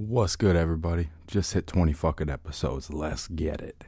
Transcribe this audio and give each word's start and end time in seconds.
What's 0.00 0.34
good, 0.34 0.56
everybody? 0.56 1.10
Just 1.26 1.52
hit 1.52 1.66
20 1.66 1.92
fucking 1.92 2.30
episodes. 2.30 2.90
Let's 2.90 3.28
get 3.28 3.60
it. 3.60 3.84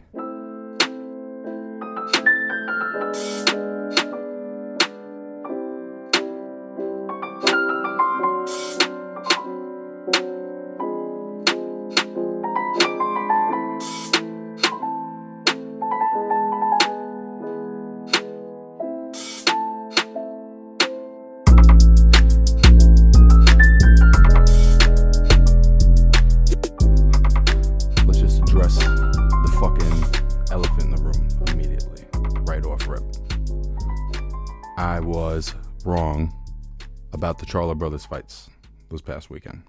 Charlo 37.52 37.76
Brothers 37.76 38.06
fights 38.06 38.48
this 38.90 39.00
past 39.00 39.28
weekend. 39.28 39.62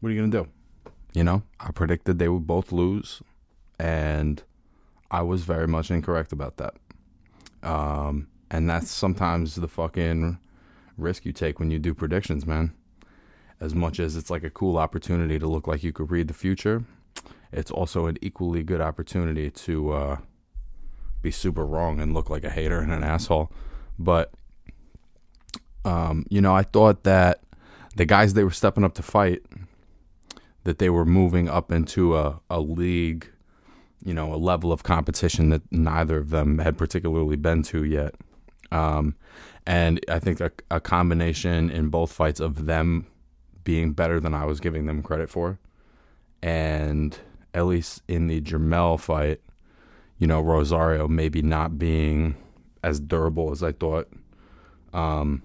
What 0.00 0.08
are 0.08 0.12
you 0.12 0.20
gonna 0.20 0.44
do? 0.44 0.48
You 1.14 1.24
know, 1.24 1.42
I 1.60 1.72
predicted 1.72 2.18
they 2.18 2.28
would 2.28 2.46
both 2.46 2.72
lose, 2.72 3.22
and 3.78 4.42
I 5.10 5.22
was 5.22 5.42
very 5.44 5.66
much 5.66 5.90
incorrect 5.90 6.32
about 6.32 6.56
that. 6.58 6.74
Um, 7.62 8.28
and 8.50 8.68
that's 8.70 8.90
sometimes 8.90 9.56
the 9.56 9.68
fucking 9.68 10.38
risk 10.96 11.24
you 11.24 11.32
take 11.32 11.58
when 11.58 11.70
you 11.70 11.78
do 11.78 11.94
predictions, 11.94 12.46
man 12.46 12.72
as 13.62 13.76
much 13.76 14.00
as 14.00 14.16
it's 14.16 14.28
like 14.28 14.42
a 14.42 14.50
cool 14.50 14.76
opportunity 14.76 15.38
to 15.38 15.46
look 15.46 15.68
like 15.68 15.84
you 15.84 15.92
could 15.92 16.10
read 16.10 16.26
the 16.26 16.34
future, 16.34 16.82
it's 17.52 17.70
also 17.70 18.06
an 18.06 18.18
equally 18.20 18.64
good 18.64 18.80
opportunity 18.80 19.52
to 19.52 19.92
uh, 19.92 20.16
be 21.22 21.30
super 21.30 21.64
wrong 21.64 22.00
and 22.00 22.12
look 22.12 22.28
like 22.28 22.42
a 22.42 22.50
hater 22.50 22.80
and 22.80 22.90
an 22.92 23.04
asshole. 23.04 23.52
But, 24.00 24.32
um, 25.84 26.26
you 26.28 26.40
know, 26.40 26.54
I 26.54 26.62
thought 26.62 27.04
that 27.04 27.40
the 27.96 28.04
guys 28.04 28.34
they 28.34 28.44
were 28.44 28.50
stepping 28.50 28.84
up 28.84 28.94
to 28.94 29.02
fight, 29.02 29.42
that 30.64 30.78
they 30.78 30.90
were 30.90 31.04
moving 31.04 31.48
up 31.48 31.72
into 31.72 32.16
a, 32.16 32.40
a 32.48 32.60
league, 32.60 33.28
you 34.04 34.14
know, 34.14 34.32
a 34.32 34.36
level 34.36 34.72
of 34.72 34.82
competition 34.82 35.50
that 35.50 35.62
neither 35.70 36.18
of 36.18 36.30
them 36.30 36.58
had 36.58 36.78
particularly 36.78 37.36
been 37.36 37.62
to 37.64 37.84
yet. 37.84 38.14
Um, 38.70 39.16
and 39.66 40.00
I 40.08 40.18
think 40.18 40.40
a, 40.40 40.50
a 40.70 40.80
combination 40.80 41.70
in 41.70 41.88
both 41.88 42.12
fights 42.12 42.40
of 42.40 42.66
them 42.66 43.06
being 43.64 43.92
better 43.92 44.18
than 44.18 44.34
I 44.34 44.44
was 44.44 44.60
giving 44.60 44.86
them 44.86 45.02
credit 45.02 45.30
for. 45.30 45.58
And 46.42 47.16
at 47.54 47.66
least 47.66 48.02
in 48.08 48.26
the 48.26 48.40
Jermel 48.40 48.98
fight, 48.98 49.40
you 50.18 50.26
know, 50.26 50.40
Rosario 50.40 51.06
maybe 51.06 51.42
not 51.42 51.78
being 51.78 52.36
as 52.82 52.98
durable 52.98 53.52
as 53.52 53.62
I 53.62 53.72
thought. 53.72 54.08
Um, 54.92 55.42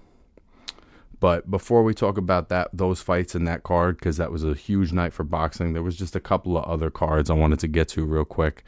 but 1.20 1.50
before 1.50 1.82
we 1.82 1.94
talk 1.94 2.16
about 2.16 2.48
that, 2.48 2.68
those 2.72 3.00
fights 3.00 3.34
in 3.34 3.44
that 3.44 3.62
card, 3.62 3.96
because 3.98 4.16
that 4.18 4.30
was 4.30 4.44
a 4.44 4.54
huge 4.54 4.92
night 4.92 5.12
for 5.12 5.24
boxing, 5.24 5.72
there 5.72 5.82
was 5.82 5.96
just 5.96 6.14
a 6.14 6.20
couple 6.20 6.56
of 6.56 6.64
other 6.64 6.90
cards 6.90 7.28
I 7.28 7.34
wanted 7.34 7.58
to 7.60 7.68
get 7.68 7.88
to 7.88 8.04
real 8.04 8.24
quick. 8.24 8.62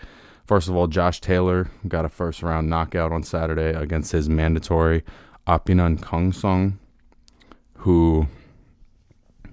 First 0.46 0.68
of 0.68 0.74
all, 0.74 0.88
Josh 0.88 1.20
Taylor 1.20 1.70
got 1.86 2.04
a 2.04 2.08
first 2.08 2.42
round 2.42 2.68
knockout 2.68 3.12
on 3.12 3.22
Saturday 3.22 3.70
against 3.70 4.12
his 4.12 4.28
mandatory 4.28 5.04
Apinun 5.46 6.00
Khongsong, 6.00 6.78
who 7.78 8.26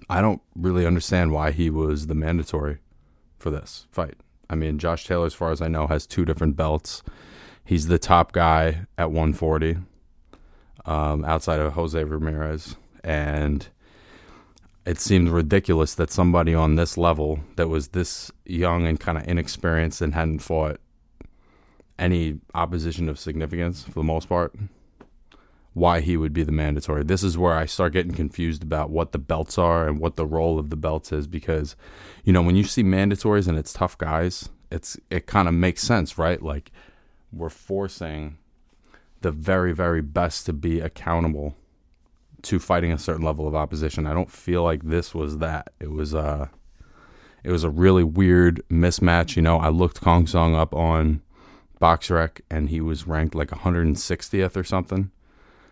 I 0.09 0.21
don't 0.21 0.41
really 0.55 0.85
understand 0.85 1.31
why 1.31 1.51
he 1.51 1.69
was 1.69 2.07
the 2.07 2.15
mandatory 2.15 2.79
for 3.37 3.51
this 3.51 3.87
fight. 3.91 4.15
I 4.49 4.55
mean, 4.55 4.79
Josh 4.79 5.05
Taylor, 5.05 5.25
as 5.25 5.33
far 5.33 5.51
as 5.51 5.61
I 5.61 5.67
know, 5.67 5.87
has 5.87 6.07
two 6.07 6.25
different 6.25 6.55
belts. 6.55 7.03
He's 7.63 7.87
the 7.87 7.99
top 7.99 8.31
guy 8.31 8.87
at 8.97 9.11
140, 9.11 9.77
um, 10.85 11.25
outside 11.25 11.59
of 11.59 11.73
Jose 11.73 12.01
Ramirez, 12.01 12.75
and 13.07 13.69
it 14.85 14.99
seemed 14.99 15.29
ridiculous 15.29 15.95
that 15.95 16.11
somebody 16.11 16.53
on 16.53 16.75
this 16.75 16.97
level, 16.97 17.39
that 17.55 17.69
was 17.69 17.89
this 17.89 18.31
young 18.45 18.85
and 18.85 18.99
kind 18.99 19.17
of 19.17 19.25
inexperienced 19.25 20.01
and 20.01 20.13
hadn't 20.13 20.39
fought 20.39 20.81
any 21.97 22.39
opposition 22.53 23.07
of 23.07 23.17
significance 23.17 23.83
for 23.83 23.91
the 23.91 24.03
most 24.03 24.27
part, 24.27 24.53
why 25.73 26.01
he 26.01 26.17
would 26.17 26.33
be 26.33 26.43
the 26.43 26.51
mandatory. 26.51 27.03
This 27.03 27.23
is 27.23 27.37
where 27.37 27.53
I 27.53 27.65
start 27.65 27.93
getting 27.93 28.13
confused 28.13 28.61
about 28.61 28.89
what 28.89 29.13
the 29.13 29.19
belts 29.19 29.57
are 29.57 29.87
and 29.87 29.99
what 30.01 30.17
the 30.17 30.25
role 30.25 30.59
of 30.59 30.69
the 30.69 30.75
belts 30.75 31.13
is 31.13 31.27
because 31.27 31.77
you 32.25 32.33
know, 32.33 32.41
when 32.41 32.57
you 32.57 32.65
see 32.65 32.83
mandatories 32.83 33.47
and 33.47 33.57
it's 33.57 33.71
tough 33.71 33.97
guys, 33.97 34.49
it's 34.69 34.97
it 35.09 35.27
kind 35.27 35.47
of 35.47 35.53
makes 35.53 35.81
sense, 35.81 36.17
right? 36.17 36.41
Like 36.41 36.71
we're 37.31 37.49
forcing 37.49 38.37
the 39.21 39.31
very 39.31 39.73
very 39.73 40.01
best 40.01 40.45
to 40.47 40.53
be 40.53 40.81
accountable 40.81 41.55
to 42.43 42.59
fighting 42.59 42.91
a 42.91 42.97
certain 42.97 43.23
level 43.25 43.47
of 43.47 43.55
opposition. 43.55 44.05
I 44.05 44.13
don't 44.13 44.31
feel 44.31 44.63
like 44.63 44.83
this 44.83 45.13
was 45.13 45.39
that. 45.39 45.73
It 45.79 45.91
was 45.91 46.13
uh 46.13 46.47
it 47.43 47.51
was 47.51 47.63
a 47.63 47.69
really 47.69 48.03
weird 48.03 48.61
mismatch, 48.69 49.35
you 49.35 49.41
know. 49.41 49.57
I 49.57 49.69
looked 49.69 50.01
Khongsong 50.01 50.55
up 50.55 50.73
on 50.73 51.21
BoxRec 51.81 52.41
and 52.49 52.69
he 52.69 52.81
was 52.81 53.07
ranked 53.07 53.35
like 53.35 53.49
160th 53.49 54.57
or 54.57 54.63
something. 54.63 55.11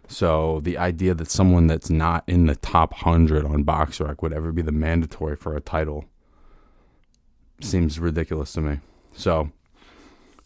So 0.07 0.59
the 0.61 0.77
idea 0.77 1.15
that 1.15 1.31
someone 1.31 1.67
that's 1.67 1.89
not 1.89 2.23
in 2.27 2.45
the 2.45 2.55
top 2.55 2.91
100 2.91 3.45
on 3.45 3.65
BoxRec 3.65 4.21
would 4.21 4.33
ever 4.33 4.51
be 4.51 4.61
the 4.61 4.71
mandatory 4.71 5.35
for 5.35 5.55
a 5.55 5.61
title 5.61 6.05
seems 7.61 7.99
ridiculous 7.99 8.53
to 8.53 8.61
me. 8.61 8.79
So 9.13 9.51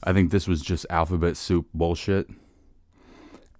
I 0.03 0.13
think 0.13 0.31
this 0.31 0.47
was 0.47 0.61
just 0.61 0.85
alphabet 0.89 1.35
soup 1.35 1.67
bullshit. 1.73 2.29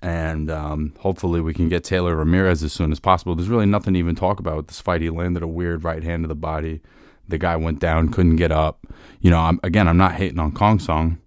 And 0.01 0.49
um, 0.49 0.93
hopefully 0.99 1.41
we 1.41 1.53
can 1.53 1.67
get 1.67 1.83
Taylor 1.83 2.15
Ramirez 2.15 2.63
as 2.63 2.71
soon 2.71 2.91
as 2.91 2.99
possible. 2.99 3.35
There's 3.35 3.49
really 3.49 3.65
nothing 3.65 3.93
to 3.93 3.99
even 3.99 4.15
talk 4.15 4.39
about 4.39 4.55
with 4.55 4.67
this 4.67 4.79
fight. 4.79 5.01
He 5.01 5.09
landed 5.09 5.43
a 5.43 5.47
weird 5.47 5.83
right 5.83 6.03
hand 6.03 6.23
to 6.23 6.27
the 6.27 6.35
body. 6.35 6.81
The 7.27 7.37
guy 7.37 7.57
went 7.57 7.79
down, 7.79 8.09
couldn't 8.09 8.37
get 8.37 8.51
up. 8.51 8.87
You 9.19 9.29
know, 9.29 9.39
I'm, 9.39 9.59
again, 9.61 9.87
I'm 9.87 9.97
not 9.97 10.15
hating 10.15 10.39
on 10.39 10.53
Khongsong 10.53 11.17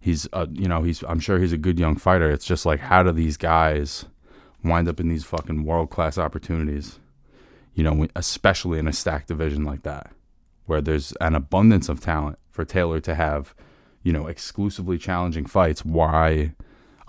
he's 0.00 0.26
you 0.52 0.66
know 0.66 0.82
he's 0.82 1.04
I'm 1.04 1.20
sure 1.20 1.38
he's 1.38 1.52
a 1.52 1.58
good 1.58 1.78
young 1.78 1.96
fighter. 1.96 2.30
It's 2.30 2.46
just 2.46 2.66
like 2.66 2.80
how 2.80 3.02
do 3.02 3.12
these 3.12 3.36
guys 3.36 4.06
wind 4.64 4.88
up 4.88 4.98
in 4.98 5.08
these 5.08 5.24
fucking 5.24 5.64
world 5.64 5.90
class 5.90 6.18
opportunities? 6.18 6.98
You 7.74 7.84
know, 7.84 8.08
especially 8.16 8.78
in 8.78 8.88
a 8.88 8.92
stacked 8.92 9.28
division 9.28 9.64
like 9.64 9.82
that, 9.84 10.10
where 10.66 10.80
there's 10.80 11.12
an 11.20 11.34
abundance 11.34 11.88
of 11.88 12.00
talent 12.00 12.38
for 12.50 12.64
Taylor 12.64 12.98
to 13.00 13.14
have, 13.14 13.54
you 14.02 14.12
know, 14.12 14.26
exclusively 14.26 14.98
challenging 14.98 15.46
fights. 15.46 15.84
Why 15.84 16.54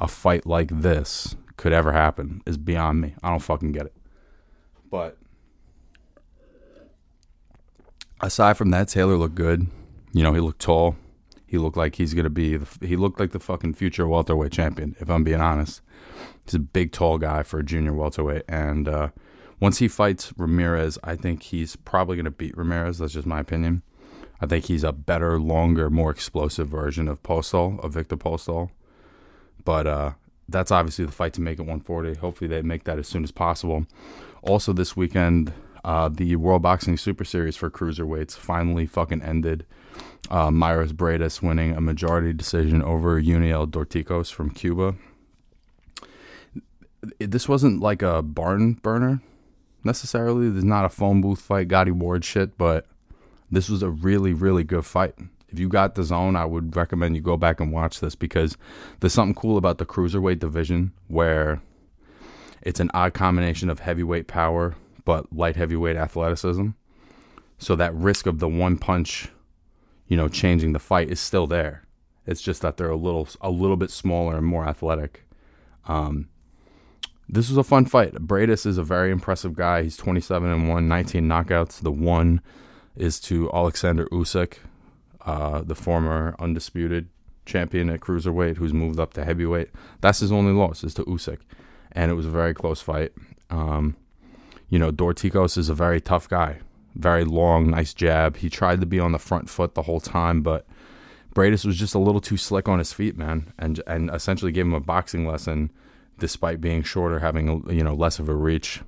a 0.02 0.08
fight 0.08 0.48
like 0.48 0.82
this 0.82 1.36
could 1.56 1.72
ever 1.72 1.92
happen 1.94 2.42
is 2.48 2.58
beyond 2.58 3.00
me. 3.00 3.14
I 3.24 3.30
don't 3.30 3.40
fucking 3.40 3.72
get 3.72 3.86
it. 3.86 3.94
But 4.90 5.18
aside 8.20 8.58
from 8.58 8.72
that, 8.72 8.88
Taylor 8.88 9.16
looked 9.16 9.36
good. 9.36 9.68
You 10.12 10.24
know, 10.24 10.34
he 10.34 10.42
looked 10.42 10.60
tall. 10.60 10.98
He 11.46 11.60
looked 11.60 11.78
like 11.78 11.96
he's 11.96 12.16
gonna 12.16 12.32
be. 12.32 12.58
The, 12.58 12.88
he 12.88 12.96
looked 12.96 13.20
like 13.20 13.32
the 13.32 13.40
fucking 13.40 13.76
future 13.76 14.08
welterweight 14.08 14.52
champion. 14.52 14.96
If 15.00 15.10
I'm 15.10 15.24
being 15.24 15.40
honest, 15.40 15.82
he's 16.46 16.56
a 16.56 16.60
big, 16.60 16.92
tall 16.92 17.20
guy 17.20 17.44
for 17.44 17.60
a 17.60 17.64
junior 17.64 17.94
welterweight. 17.94 18.44
And 18.48 18.88
uh, 18.88 19.10
once 19.60 19.78
he 19.78 19.88
fights 19.88 20.34
Ramirez, 20.36 20.98
I 21.04 21.16
think 21.16 21.44
he's 21.44 21.76
probably 21.76 22.18
gonna 22.18 22.32
beat 22.32 22.58
Ramirez. 22.58 22.98
That's 22.98 23.14
just 23.14 23.28
my 23.28 23.40
opinion. 23.40 23.84
I 24.42 24.48
think 24.48 24.66
he's 24.66 24.84
a 24.84 24.92
better, 24.92 25.40
longer, 25.40 25.92
more 25.92 26.10
explosive 26.10 26.68
version 26.68 27.08
of 27.08 27.22
Postol, 27.22 27.80
of 27.84 27.94
Viktor 27.94 28.18
Postol. 28.18 28.72
But 29.64 29.88
uh, 29.88 30.12
that's 30.50 30.72
obviously 30.72 31.06
the 31.06 31.12
fight 31.12 31.34
to 31.34 31.42
make 31.42 31.60
at 31.60 31.66
140. 31.66 32.16
Hopefully, 32.16 32.48
they 32.48 32.62
make 32.62 32.84
that 32.86 33.00
as 33.00 33.08
soon 33.08 33.24
as 33.24 33.32
possible. 33.32 33.86
Also, 34.44 34.74
this 34.74 34.96
weekend, 34.96 35.54
uh, 35.84 36.10
the 36.10 36.36
World 36.36 36.62
Boxing 36.62 36.98
Super 36.98 37.24
Series 37.24 37.56
for 37.56 37.70
cruiserweights 37.70 38.38
finally 38.38 38.86
fucking 38.86 39.22
ended. 39.22 39.66
Uh, 40.30 40.50
Mairis 40.50 41.42
winning 41.42 41.76
a 41.76 41.82
majority 41.82 42.34
decision 42.34 42.82
over 42.82 43.22
Yuniel 43.22 43.70
Dorticos 43.70 44.32
from 44.32 44.52
Cuba. 44.52 44.96
This 47.20 47.50
wasn't 47.50 47.82
like 47.82 48.02
a 48.02 48.22
barn 48.22 48.74
burner 48.74 49.22
necessarily. 49.84 50.50
There's 50.50 50.64
not 50.64 50.86
a 50.86 50.90
phone 50.90 51.22
booth 51.22 51.42
fight, 51.42 51.68
Gatti 51.68 51.92
Ward 51.92 52.24
shit, 52.24 52.58
but 52.58 52.86
this 53.50 53.70
was 53.70 53.82
a 53.82 53.90
really, 53.90 54.34
really 54.34 54.64
good 54.64 54.86
fight. 54.86 55.16
If 55.52 55.60
you 55.60 55.68
got 55.68 55.96
DAZN, 55.96 56.36
I 56.36 56.46
would 56.46 56.76
recommend 56.76 57.16
you 57.16 57.22
go 57.22 57.38
back 57.38 57.60
and 57.60 57.72
watch 57.72 58.00
this 58.00 58.16
because 58.16 58.58
there's 59.00 59.14
something 59.14 59.36
cool 59.36 59.58
about 59.58 59.78
the 59.78 59.86
cruiserweight 59.86 60.40
division 60.40 60.94
where 61.08 61.62
it's 62.62 62.80
an 62.80 62.92
odd 62.94 63.14
combination 63.14 63.70
of 63.70 63.80
heavyweight 63.80 64.28
power 64.28 64.76
but 65.04 65.34
light 65.36 65.56
heavyweight 65.56 65.96
athleticism. 65.96 66.70
So 67.58 67.76
that 67.76 67.94
risk 67.94 68.26
of 68.26 68.40
the 68.40 68.48
one 68.48 68.78
punch, 68.78 69.30
you 70.08 70.18
know, 70.18 70.28
changing 70.28 70.74
the 70.74 70.80
fight 70.80 71.10
is 71.10 71.20
still 71.20 71.48
there. 71.48 71.84
It's 72.26 72.42
just 72.42 72.62
that 72.62 72.78
they're 72.78 72.90
a 72.90 72.96
little 72.96 73.28
a 73.42 73.50
little 73.50 73.78
bit 73.78 73.92
smaller 73.92 74.38
and 74.38 74.46
more 74.46 74.68
athletic. 74.68 75.26
Um, 75.88 76.30
this 77.28 77.50
was 77.50 77.58
a 77.58 77.64
fun 77.64 77.86
fight. 77.86 78.14
Briedis 78.16 78.66
is 78.66 78.78
a 78.78 78.84
very 78.84 79.12
impressive 79.12 79.56
guy. 79.56 79.84
He's 79.84 79.98
27 79.98 80.50
and 80.50 80.70
1, 80.70 80.88
19 80.88 81.28
knockouts. 81.28 81.82
The 81.82 81.92
one 81.92 82.42
is 82.96 83.20
to 83.22 83.50
Alexander 83.54 84.06
Usyk, 84.08 84.58
uh, 85.26 85.62
the 85.62 85.76
former 85.76 86.36
undisputed 86.40 87.10
champion 87.46 87.90
at 87.90 88.00
cruiserweight, 88.00 88.58
who's 88.58 88.74
moved 88.74 89.00
up 89.00 89.14
to 89.14 89.26
heavyweight. 89.26 89.70
That's 90.02 90.20
his 90.20 90.32
only 90.32 90.54
loss 90.54 90.84
is 90.84 90.94
to 90.96 91.04
Usyk, 91.06 91.40
and 91.92 92.12
it 92.12 92.16
was 92.16 92.26
a 92.26 92.32
very 92.32 92.54
close 92.54 92.82
fight. 92.82 93.12
Um, 93.50 93.96
you 94.70 94.80
know, 94.80 94.92
Dorticos 94.92 95.58
is 95.58 95.70
a 95.70 95.74
very 95.74 96.00
tough 96.00 96.30
guy, 96.30 96.60
very 96.96 97.26
long, 97.26 97.70
nice 97.70 97.94
jab. 97.94 98.38
He 98.38 98.50
tried 98.50 98.80
to 98.80 98.86
be 98.86 99.00
on 99.00 99.12
the 99.12 99.20
front 99.20 99.50
foot 99.50 99.76
the 99.76 99.84
whole 99.84 100.00
time, 100.00 100.42
but 100.42 100.66
Briedis 101.36 101.66
was 101.66 101.78
just 101.78 101.96
a 101.96 102.00
little 102.00 102.22
too 102.22 102.38
slick 102.38 102.68
on 102.68 102.80
his 102.80 102.94
feet, 102.94 103.18
man, 103.18 103.54
and 103.58 103.82
and 103.88 104.10
essentially 104.12 104.52
gave 104.52 104.66
him 104.66 104.74
a 104.74 104.80
boxing 104.80 105.28
lesson, 105.28 105.72
despite 106.20 106.62
being 106.62 106.84
shorter, 106.84 107.20
having 107.20 107.66
you 107.70 107.84
know 107.84 107.94
less 107.94 108.20
of 108.20 108.30
a 108.30 108.36
reach. 108.36 108.82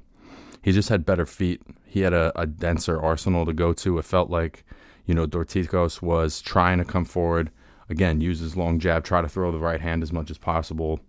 He 0.62 0.72
just 0.72 0.90
had 0.90 1.06
better 1.06 1.26
feet. 1.26 1.62
He 1.86 2.02
had 2.02 2.14
a, 2.14 2.32
a 2.40 2.48
denser 2.48 3.02
arsenal 3.02 3.46
to 3.46 3.54
go 3.54 3.74
to. 3.74 3.98
It 3.98 4.06
felt 4.06 4.30
like, 4.30 4.66
you 5.06 5.14
know, 5.14 5.28
Dorticos 5.28 6.02
was 6.02 6.42
trying 6.42 6.78
to 6.78 6.86
come 6.86 7.06
forward 7.06 7.52
again, 7.90 8.22
use 8.22 8.40
his 8.40 8.56
long 8.56 8.80
jab, 8.80 9.04
try 9.04 9.22
to 9.22 9.30
throw 9.30 9.52
the 9.52 9.60
right 9.60 9.82
hand 9.82 10.04
as 10.04 10.12
much 10.12 10.32
as 10.32 10.38
possible. 10.38 11.00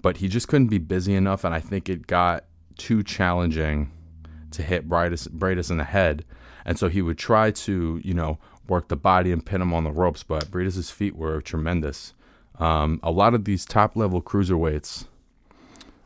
But 0.00 0.18
he 0.18 0.28
just 0.28 0.48
couldn't 0.48 0.68
be 0.68 0.78
busy 0.78 1.14
enough, 1.14 1.44
and 1.44 1.54
I 1.54 1.60
think 1.60 1.88
it 1.88 2.06
got 2.06 2.44
too 2.76 3.02
challenging 3.02 3.90
to 4.50 4.62
hit 4.62 4.88
Briedis, 4.88 5.28
Briedis 5.28 5.70
in 5.70 5.76
the 5.76 5.84
head. 5.84 6.24
And 6.64 6.78
so 6.78 6.88
he 6.88 7.02
would 7.02 7.18
try 7.18 7.50
to, 7.50 8.00
you 8.04 8.14
know, 8.14 8.38
work 8.68 8.88
the 8.88 8.96
body 8.96 9.32
and 9.32 9.44
pin 9.44 9.62
him 9.62 9.72
on 9.72 9.84
the 9.84 9.90
ropes, 9.90 10.22
but 10.22 10.50
Briedis' 10.50 10.92
feet 10.92 11.16
were 11.16 11.40
tremendous. 11.40 12.14
Um, 12.58 13.00
a 13.02 13.10
lot 13.10 13.34
of 13.34 13.44
these 13.44 13.64
top 13.64 13.96
level 13.96 14.20
cruiserweights, 14.20 15.06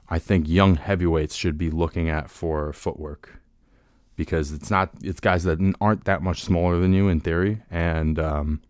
I 0.08 0.18
think 0.18 0.48
young 0.48 0.76
heavyweights 0.76 1.34
should 1.34 1.58
be 1.58 1.70
looking 1.70 2.08
at 2.08 2.30
for 2.30 2.72
footwork 2.72 3.40
because 4.16 4.52
it's 4.52 4.70
not 4.70 4.90
it's 5.02 5.20
guys 5.20 5.44
that 5.44 5.58
aren't 5.80 6.04
that 6.04 6.22
much 6.22 6.42
smaller 6.42 6.78
than 6.78 6.92
you 6.92 7.08
in 7.08 7.20
theory, 7.20 7.62
and 7.70 8.18
um, 8.18 8.62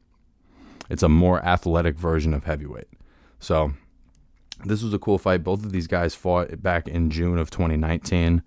it's 0.90 1.02
a 1.02 1.08
more 1.08 1.44
athletic 1.44 1.96
version 1.96 2.34
of 2.34 2.44
heavyweight. 2.44 2.88
So 3.38 3.72
this 4.64 4.82
was 4.82 4.92
a 4.92 4.98
cool 4.98 5.18
fight. 5.18 5.44
Both 5.44 5.64
of 5.64 5.72
these 5.72 5.86
guys 5.86 6.14
fought 6.14 6.62
back 6.62 6.88
in 6.88 7.10
June 7.10 7.38
of 7.38 7.50
2019, 7.50 8.42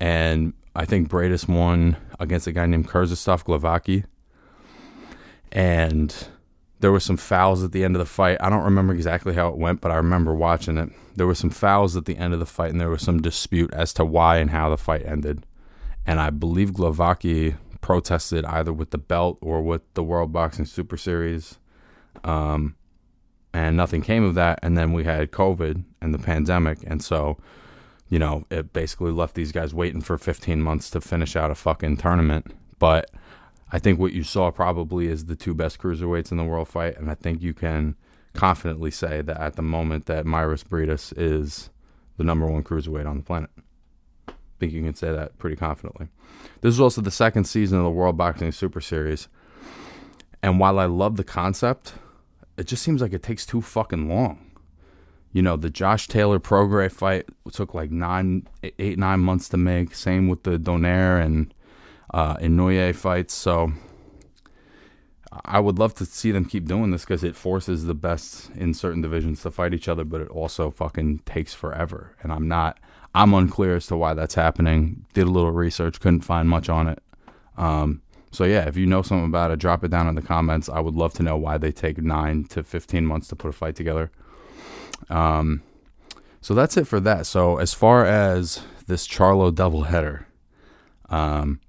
and 0.00 0.52
I 0.76 0.84
think 0.84 1.08
Briedis 1.08 1.48
won 1.48 1.96
against 2.18 2.46
a 2.46 2.52
guy 2.52 2.66
named 2.66 2.88
Krzysztof 2.88 3.44
Glowacki, 3.44 4.04
And 5.52 6.14
there 6.80 6.90
were 6.90 7.00
some 7.00 7.16
fouls 7.16 7.62
at 7.62 7.72
the 7.72 7.84
end 7.84 7.94
of 7.94 8.00
the 8.00 8.06
fight. 8.06 8.38
I 8.40 8.50
don't 8.50 8.64
remember 8.64 8.92
exactly 8.92 9.34
how 9.34 9.48
it 9.48 9.56
went, 9.56 9.80
but 9.80 9.92
I 9.92 9.96
remember 9.96 10.34
watching 10.34 10.78
it. 10.78 10.90
There 11.14 11.26
were 11.26 11.34
some 11.34 11.50
fouls 11.50 11.96
at 11.96 12.06
the 12.06 12.16
end 12.16 12.34
of 12.34 12.40
the 12.40 12.46
fight, 12.46 12.72
and 12.72 12.80
there 12.80 12.90
was 12.90 13.02
some 13.02 13.22
dispute 13.22 13.72
as 13.72 13.92
to 13.94 14.04
why 14.04 14.38
and 14.38 14.50
how 14.50 14.68
the 14.68 14.76
fight 14.76 15.06
ended. 15.06 15.46
And 16.06 16.20
I 16.20 16.30
believe 16.30 16.72
Glowacki 16.72 17.56
protested 17.80 18.44
either 18.44 18.72
with 18.72 18.90
the 18.90 18.98
belt 18.98 19.38
or 19.40 19.62
with 19.62 19.82
the 19.94 20.02
World 20.02 20.32
Boxing 20.32 20.64
Super 20.64 20.96
Series. 20.96 21.58
Um, 22.22 22.76
and 23.52 23.76
nothing 23.76 24.02
came 24.02 24.24
of 24.24 24.34
that. 24.34 24.58
And 24.62 24.76
then 24.76 24.92
we 24.92 25.04
had 25.04 25.30
COVID 25.30 25.84
and 26.00 26.12
the 26.12 26.18
pandemic. 26.18 26.78
And 26.86 27.02
so, 27.02 27.38
you 28.08 28.18
know, 28.18 28.44
it 28.50 28.72
basically 28.72 29.12
left 29.12 29.34
these 29.34 29.52
guys 29.52 29.72
waiting 29.72 30.00
for 30.00 30.18
15 30.18 30.60
months 30.60 30.90
to 30.90 31.00
finish 31.00 31.36
out 31.36 31.50
a 31.50 31.54
fucking 31.54 31.98
tournament. 31.98 32.52
But 32.78 33.10
I 33.70 33.78
think 33.78 33.98
what 33.98 34.12
you 34.12 34.22
saw 34.22 34.50
probably 34.50 35.06
is 35.06 35.26
the 35.26 35.36
two 35.36 35.54
best 35.54 35.78
cruiserweights 35.78 36.30
in 36.30 36.36
the 36.36 36.44
world 36.44 36.68
fight. 36.68 36.96
And 36.96 37.10
I 37.10 37.14
think 37.14 37.42
you 37.42 37.54
can 37.54 37.96
confidently 38.32 38.90
say 38.90 39.22
that 39.22 39.40
at 39.40 39.56
the 39.56 39.62
moment 39.62 40.06
that 40.06 40.24
Mairis 40.24 40.64
Briedis 40.64 41.12
is 41.16 41.70
the 42.16 42.24
number 42.24 42.46
one 42.46 42.62
cruiserweight 42.62 43.06
on 43.06 43.18
the 43.18 43.22
planet. 43.22 43.50
Think 44.58 44.72
you 44.72 44.82
can 44.82 44.94
say 44.94 45.12
that 45.12 45.38
pretty 45.38 45.56
confidently. 45.56 46.08
This 46.60 46.74
is 46.74 46.80
also 46.80 47.00
the 47.00 47.10
second 47.10 47.44
season 47.44 47.78
of 47.78 47.84
the 47.84 47.90
World 47.90 48.16
Boxing 48.16 48.52
Super 48.52 48.80
Series. 48.80 49.28
And 50.42 50.60
while 50.60 50.78
I 50.78 50.86
love 50.86 51.16
the 51.16 51.24
concept, 51.24 51.94
it 52.56 52.66
just 52.66 52.82
seems 52.82 53.00
like 53.00 53.12
it 53.12 53.22
takes 53.22 53.44
too 53.44 53.60
fucking 53.60 54.08
long. 54.08 54.50
You 55.32 55.42
know, 55.42 55.56
the 55.56 55.70
Josh 55.70 56.06
Taylor 56.06 56.38
Prograis 56.38 56.92
fight 56.92 57.26
took 57.52 57.74
like 57.74 57.90
nine, 57.90 58.46
eight, 58.78 58.98
nine 58.98 59.20
months 59.20 59.48
to 59.48 59.56
make. 59.56 59.94
Same 59.94 60.28
with 60.28 60.44
the 60.44 60.58
Donaire 60.58 61.20
and 61.24 61.52
uh, 62.12 62.36
Inoue 62.36 62.94
fights. 62.94 63.34
So 63.34 63.72
I 65.44 65.58
would 65.58 65.78
love 65.78 65.94
to 65.94 66.06
see 66.06 66.30
them 66.30 66.44
keep 66.44 66.66
doing 66.66 66.92
this 66.92 67.02
because 67.02 67.24
it 67.24 67.34
forces 67.34 67.86
the 67.86 67.94
best 67.94 68.50
in 68.54 68.74
certain 68.74 69.00
divisions 69.00 69.42
to 69.42 69.50
fight 69.50 69.74
each 69.74 69.88
other, 69.88 70.04
but 70.04 70.20
it 70.20 70.28
also 70.28 70.70
fucking 70.70 71.20
takes 71.20 71.52
forever. 71.52 72.14
And 72.22 72.32
I'm 72.32 72.46
not, 72.46 72.78
I'm 73.14 73.32
unclear 73.34 73.76
as 73.76 73.86
to 73.86 73.96
why 73.96 74.14
that's 74.14 74.34
happening. 74.34 75.04
Did 75.14 75.26
a 75.26 75.30
little 75.30 75.52
research, 75.52 76.00
couldn't 76.00 76.22
find 76.22 76.48
much 76.48 76.68
on 76.68 76.88
it. 76.88 77.02
Um, 77.56 78.02
so 78.32 78.44
yeah, 78.44 78.66
if 78.66 78.76
you 78.76 78.86
know 78.86 79.02
something 79.02 79.26
about 79.26 79.52
it, 79.52 79.60
drop 79.60 79.84
it 79.84 79.90
down 79.90 80.08
in 80.08 80.16
the 80.16 80.22
comments. 80.22 80.68
I 80.68 80.80
would 80.80 80.94
love 80.94 81.12
to 81.14 81.22
know 81.22 81.36
why 81.36 81.56
they 81.56 81.70
take 81.70 81.98
nine 81.98 82.44
to 82.44 82.64
fifteen 82.64 83.06
months 83.06 83.28
to 83.28 83.36
put 83.36 83.48
a 83.48 83.52
fight 83.52 83.76
together. 83.76 84.10
Um, 85.08 85.62
so 86.40 86.52
that's 86.52 86.76
it 86.76 86.86
for 86.86 86.98
that. 87.00 87.26
So 87.26 87.58
as 87.58 87.72
far 87.72 88.04
as 88.04 88.62
this 88.86 89.06
Charlo 89.06 89.52
doubleheader, 89.52 90.24
um, 91.08 91.60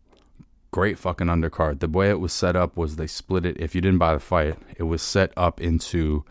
great 0.71 0.98
fucking 0.98 1.27
undercard. 1.27 1.80
The 1.80 1.88
way 1.88 2.09
it 2.09 2.19
was 2.19 2.33
set 2.33 2.56
up 2.56 2.75
was 2.75 2.95
they 2.95 3.07
split 3.07 3.45
it. 3.45 3.57
If 3.59 3.75
you 3.75 3.81
didn't 3.81 4.00
buy 4.00 4.15
the 4.15 4.19
fight, 4.19 4.57
it 4.75 4.83
was 4.83 5.01
set 5.01 5.31
up 5.38 5.62
into 5.62 6.25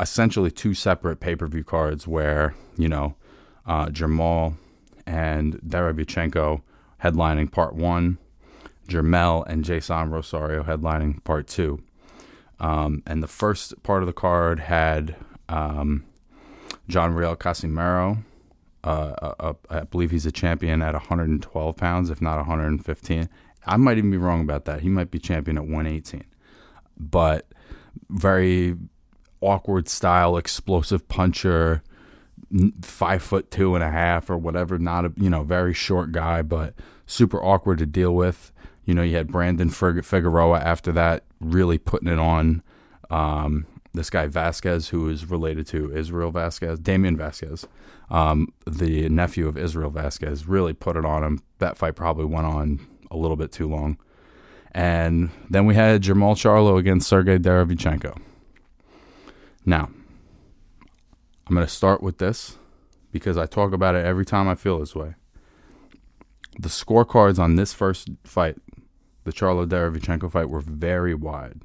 essentially 0.00 0.50
two 0.50 0.74
separate 0.74 1.20
pay 1.20 1.36
per 1.36 1.46
view 1.46 1.62
cards 1.62 2.08
where 2.08 2.54
you 2.76 2.88
know 2.88 3.14
uh, 3.66 3.86
Jermall 3.86 4.56
and 5.06 5.54
Derevyanchenko 5.60 6.62
headlining 7.02 7.50
part 7.50 7.74
one 7.74 8.18
Jermell 8.88 9.44
and 9.46 9.64
Jason 9.64 10.10
Rosario 10.10 10.62
headlining 10.62 11.22
part 11.24 11.46
two. 11.46 11.82
Um, 12.60 13.02
and 13.06 13.22
the 13.22 13.28
first 13.28 13.82
part 13.82 14.02
of 14.02 14.06
the 14.06 14.12
card 14.12 14.60
had 14.60 15.16
um, 15.48 16.04
John 16.88 17.14
Riel 17.14 17.36
Casimero. 17.36 18.22
Uh, 18.84 19.14
uh, 19.22 19.34
uh, 19.38 19.52
I 19.70 19.80
believe 19.82 20.10
he's 20.10 20.26
a 20.26 20.32
champion 20.32 20.82
at 20.82 20.94
112 20.94 21.76
pounds, 21.76 22.10
if 22.10 22.20
not 22.20 22.36
115. 22.38 23.28
I 23.64 23.76
might 23.76 23.98
even 23.98 24.10
be 24.10 24.16
wrong 24.16 24.40
about 24.40 24.64
that. 24.64 24.80
He 24.80 24.88
might 24.88 25.10
be 25.10 25.18
champion 25.18 25.56
at 25.56 25.64
118. 25.64 26.24
But 26.98 27.46
very 28.10 28.76
awkward 29.40 29.88
style, 29.88 30.36
explosive 30.36 31.06
puncher, 31.08 31.82
five 32.82 33.22
foot 33.22 33.50
two 33.50 33.74
and 33.74 33.82
a 33.84 33.90
half 33.90 34.30
or 34.30 34.36
whatever. 34.36 34.78
Not 34.78 35.04
a 35.04 35.12
you 35.16 35.30
know 35.30 35.42
very 35.42 35.74
short 35.74 36.12
guy, 36.12 36.42
but 36.42 36.74
super 37.06 37.42
awkward 37.42 37.78
to 37.78 37.86
deal 37.86 38.14
with. 38.14 38.52
You 38.84 38.94
know, 38.94 39.02
you 39.02 39.16
had 39.16 39.28
Brandon 39.30 39.70
Figueroa 39.70 40.58
after 40.58 40.90
that, 40.92 41.24
really 41.40 41.78
putting 41.78 42.08
it 42.08 42.18
on. 42.18 42.62
Um, 43.10 43.66
this 43.94 44.10
guy 44.10 44.26
Vasquez, 44.26 44.88
who 44.88 45.08
is 45.08 45.26
related 45.26 45.66
to 45.68 45.94
Israel 45.94 46.32
Vazquez, 46.32 46.82
Damian 46.82 47.16
Vasquez, 47.16 47.66
um, 48.10 48.48
the 48.66 49.08
nephew 49.08 49.46
of 49.46 49.58
Israel 49.58 49.90
Vazquez, 49.90 50.44
really 50.46 50.72
put 50.72 50.96
it 50.96 51.04
on 51.04 51.22
him. 51.22 51.42
That 51.58 51.76
fight 51.76 51.94
probably 51.94 52.24
went 52.24 52.46
on 52.46 52.86
a 53.10 53.16
little 53.16 53.36
bit 53.36 53.52
too 53.52 53.68
long. 53.68 53.98
And 54.72 55.30
then 55.50 55.66
we 55.66 55.74
had 55.74 56.02
Jermall 56.02 56.34
Charlo 56.34 56.78
against 56.78 57.06
Sergey 57.06 57.38
Derevyanchenko. 57.38 58.18
Now, 59.66 59.90
I'm 61.52 61.56
going 61.56 61.66
to 61.66 61.70
start 61.70 62.02
with 62.02 62.16
this 62.16 62.56
because 63.10 63.36
I 63.36 63.44
talk 63.44 63.74
about 63.74 63.94
it 63.94 64.06
every 64.06 64.24
time 64.24 64.48
I 64.48 64.54
feel 64.54 64.78
this 64.78 64.94
way. 64.94 65.16
The 66.58 66.70
scorecards 66.70 67.38
on 67.38 67.56
this 67.56 67.74
first 67.74 68.08
fight 68.24 68.56
the 69.24 69.32
Charlo 69.32 69.68
Derevyanchenko 69.68 70.32
fight 70.32 70.48
were 70.48 70.62
very 70.62 71.12
wide. 71.12 71.60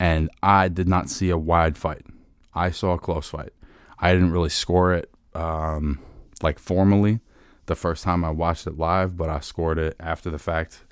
And 0.00 0.28
I 0.42 0.66
did 0.66 0.88
not 0.88 1.10
see 1.10 1.30
a 1.30 1.38
wide 1.38 1.78
fight. 1.78 2.06
I 2.54 2.72
saw 2.72 2.94
a 2.94 2.98
close 2.98 3.28
fight. 3.28 3.52
I 4.00 4.12
didn't 4.12 4.32
really 4.32 4.48
score 4.48 4.92
it 4.92 5.08
um, 5.32 6.00
like 6.42 6.58
formally 6.58 7.20
the 7.66 7.76
first 7.76 8.02
time 8.02 8.24
I 8.24 8.30
watched 8.30 8.66
it 8.66 8.78
live, 8.78 9.16
but 9.16 9.28
I 9.28 9.38
scored 9.38 9.78
it 9.78 9.94
after 10.00 10.28
the 10.28 10.40
fact. 10.40 10.82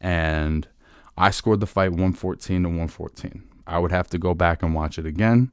And 0.00 0.68
I 1.16 1.32
scored 1.32 1.58
the 1.58 1.66
fight 1.66 1.90
114 1.90 2.62
to 2.62 2.68
114. 2.68 3.42
I 3.66 3.80
would 3.80 3.90
have 3.90 4.08
to 4.10 4.18
go 4.18 4.32
back 4.32 4.62
and 4.62 4.76
watch 4.76 4.96
it 4.96 5.06
again, 5.06 5.50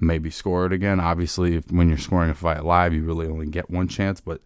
maybe 0.00 0.30
score 0.30 0.66
it 0.66 0.72
again. 0.72 1.00
Obviously, 1.00 1.56
if, 1.56 1.70
when 1.70 1.88
you're 1.88 1.98
scoring 1.98 2.30
a 2.30 2.34
fight 2.34 2.64
live, 2.64 2.94
you 2.94 3.02
really 3.02 3.26
only 3.26 3.46
get 3.46 3.70
one 3.70 3.88
chance. 3.88 4.20
But 4.20 4.40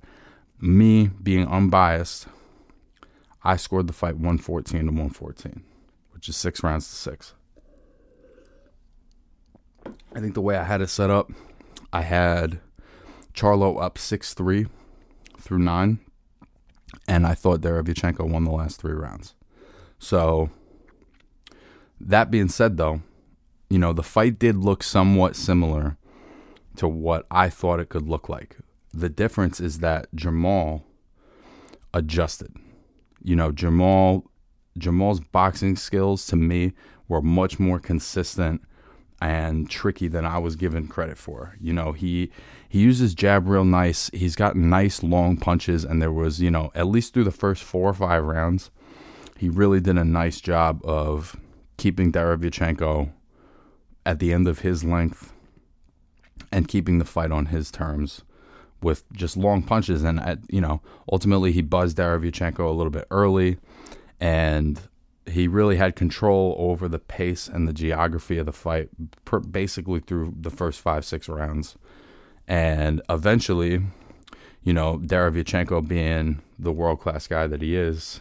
me 0.60 1.08
being 1.22 1.46
unbiased, 1.46 2.26
I 3.42 3.56
scored 3.56 3.86
the 3.86 3.92
fight 3.92 4.14
114 4.14 4.80
to 4.80 4.86
114, 4.86 5.62
which 6.12 6.28
is 6.28 6.36
six 6.36 6.62
rounds 6.62 6.88
to 6.88 6.94
six. 6.94 7.34
I 10.14 10.20
think 10.20 10.34
the 10.34 10.40
way 10.40 10.56
I 10.56 10.64
had 10.64 10.80
it 10.80 10.88
set 10.88 11.10
up, 11.10 11.30
I 11.92 12.02
had 12.02 12.60
Charlo 13.34 13.82
up 13.82 13.98
6 13.98 14.32
3 14.34 14.66
through 15.38 15.58
9, 15.58 15.98
and 17.08 17.26
I 17.26 17.34
thought 17.34 17.60
Derevyanchenko 17.60 18.28
won 18.28 18.44
the 18.44 18.52
last 18.52 18.80
three 18.80 18.94
rounds. 18.94 19.34
So, 19.98 20.50
that 22.00 22.30
being 22.30 22.48
said, 22.48 22.76
though, 22.76 23.02
you 23.74 23.80
know, 23.80 23.92
the 23.92 24.04
fight 24.04 24.38
did 24.38 24.56
look 24.56 24.84
somewhat 24.84 25.34
similar 25.34 25.96
to 26.76 26.86
what 26.86 27.26
I 27.28 27.48
thought 27.48 27.80
it 27.80 27.88
could 27.88 28.08
look 28.08 28.28
like. 28.28 28.56
the 28.94 29.08
difference 29.08 29.60
is 29.60 29.80
that 29.80 30.06
Jermall 30.14 30.82
adjusted. 31.92 32.54
You 33.22 33.36
know, 33.36 33.50
Jermall 33.50 34.24
Jermall's 34.78 35.20
boxing 35.20 35.76
skills 35.76 36.26
to 36.26 36.36
me 36.36 36.72
were 37.08 37.22
much 37.22 37.58
more 37.58 37.78
consistent 37.78 38.62
and 39.20 39.70
tricky 39.70 40.08
than 40.08 40.24
I 40.24 40.38
was 40.38 40.56
given 40.56 40.88
credit 40.88 41.16
for. 41.18 41.56
You 41.60 41.72
know, 41.72 41.92
he 41.92 42.30
he 42.68 42.80
uses 42.80 43.14
jab 43.14 43.48
real 43.48 43.64
nice. 43.64 44.10
He's 44.12 44.36
got 44.36 44.56
nice 44.56 45.02
long 45.02 45.36
punches 45.36 45.84
and 45.84 46.00
there 46.00 46.12
was, 46.12 46.40
you 46.40 46.50
know, 46.50 46.70
at 46.74 46.86
least 46.86 47.14
through 47.14 47.24
the 47.24 47.30
first 47.30 47.62
4 47.62 47.90
or 47.90 47.94
5 47.94 48.24
rounds, 48.24 48.70
he 49.36 49.48
really 49.48 49.80
did 49.80 49.96
a 49.98 50.04
nice 50.04 50.40
job 50.40 50.80
of 50.84 51.36
keeping 51.76 52.12
Derevyanchenko 52.12 53.10
at 54.06 54.18
the 54.18 54.32
end 54.32 54.46
of 54.46 54.60
his 54.60 54.84
length 54.84 55.32
and 56.52 56.68
keeping 56.68 56.98
the 56.98 57.04
fight 57.04 57.30
on 57.30 57.46
his 57.46 57.70
terms 57.70 58.22
with 58.82 59.10
just 59.12 59.36
long 59.36 59.62
punches. 59.62 60.04
And, 60.04 60.20
at, 60.20 60.38
you 60.48 60.60
know, 60.60 60.80
ultimately 61.10 61.52
he 61.52 61.62
buzzed 61.62 61.96
Derevyanchenko 61.96 62.60
a 62.60 62.72
little 62.72 62.90
bit 62.90 63.06
early 63.10 63.58
and 64.20 64.80
he 65.26 65.48
really 65.48 65.76
had 65.76 65.96
control 65.96 66.54
over 66.58 66.86
the 66.86 66.98
pace 66.98 67.48
and 67.48 67.66
the 67.66 67.72
geography 67.72 68.38
of 68.38 68.46
the 68.46 68.52
fight 68.52 68.90
per, 69.24 69.40
basically 69.40 70.00
through 70.00 70.34
the 70.38 70.50
first 70.50 70.80
five, 70.80 71.04
six 71.04 71.28
rounds. 71.28 71.76
And 72.46 73.00
eventually, 73.08 73.82
you 74.62 74.72
know, 74.74 74.98
Derevyanchenko 74.98 75.88
being 75.88 76.42
the 76.58 76.72
world 76.72 77.00
class 77.00 77.26
guy 77.26 77.46
that 77.46 77.62
he 77.62 77.74
is, 77.74 78.20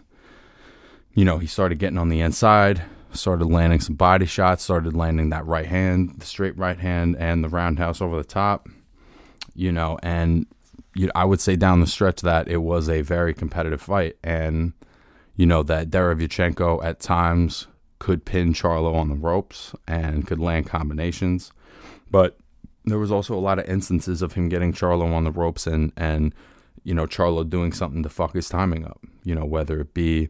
you 1.14 1.26
know, 1.26 1.38
he 1.40 1.48
started 1.48 1.78
getting 1.78 1.98
on 1.98 2.10
the 2.10 2.22
inside, 2.22 2.84
started 3.14 3.46
landing 3.46 3.80
some 3.80 3.96
body 3.96 4.26
shots, 4.26 4.64
started 4.64 4.96
landing 4.96 5.30
that 5.30 5.46
right 5.46 5.66
hand, 5.66 6.16
the 6.20 6.26
straight 6.26 6.58
right 6.58 6.80
hand, 6.80 7.16
and 7.18 7.44
the 7.44 7.50
roundhouse 7.50 8.02
over 8.02 8.18
the 8.18 8.24
top. 8.24 8.68
You 9.56 9.72
know, 9.72 10.00
and 10.02 10.48
you, 10.96 11.10
I 11.16 11.26
would 11.26 11.40
say 11.42 11.56
down 11.56 11.80
the 11.80 11.88
stretch 11.88 12.22
that 12.22 12.48
it 12.48 12.58
was 12.58 12.90
a 12.90 13.02
very 13.02 13.34
competitive 13.34 13.82
fight, 13.82 14.18
and 14.24 14.74
you 15.36 15.46
know 15.46 15.64
that 15.64 15.90
Derevyanchenko 15.90 16.84
at 16.84 17.00
times 17.00 17.68
could 18.00 18.26
pin 18.26 18.54
Charlo 18.54 18.96
on 18.96 19.10
the 19.10 19.16
ropes 19.16 19.74
and 19.88 20.28
could 20.28 20.40
land 20.40 20.68
combinations, 20.68 21.52
but 22.12 22.38
there 22.86 23.00
was 23.00 23.12
also 23.12 23.34
a 23.34 23.40
lot 23.40 23.60
of 23.60 23.66
instances 23.66 24.22
of 24.22 24.34
him 24.34 24.50
getting 24.50 24.74
Charlo 24.74 25.14
on 25.14 25.24
the 25.24 25.32
ropes 25.32 25.68
and 25.68 25.92
and 25.96 26.34
you 26.84 26.94
know 26.94 27.06
Charlo 27.06 27.50
doing 27.50 27.72
something 27.72 28.04
to 28.04 28.10
fuck 28.10 28.34
his 28.34 28.50
timing 28.50 28.86
up. 28.86 29.00
You 29.24 29.36
know 29.36 29.46
whether 29.46 29.80
it 29.80 29.94
be 29.94 30.30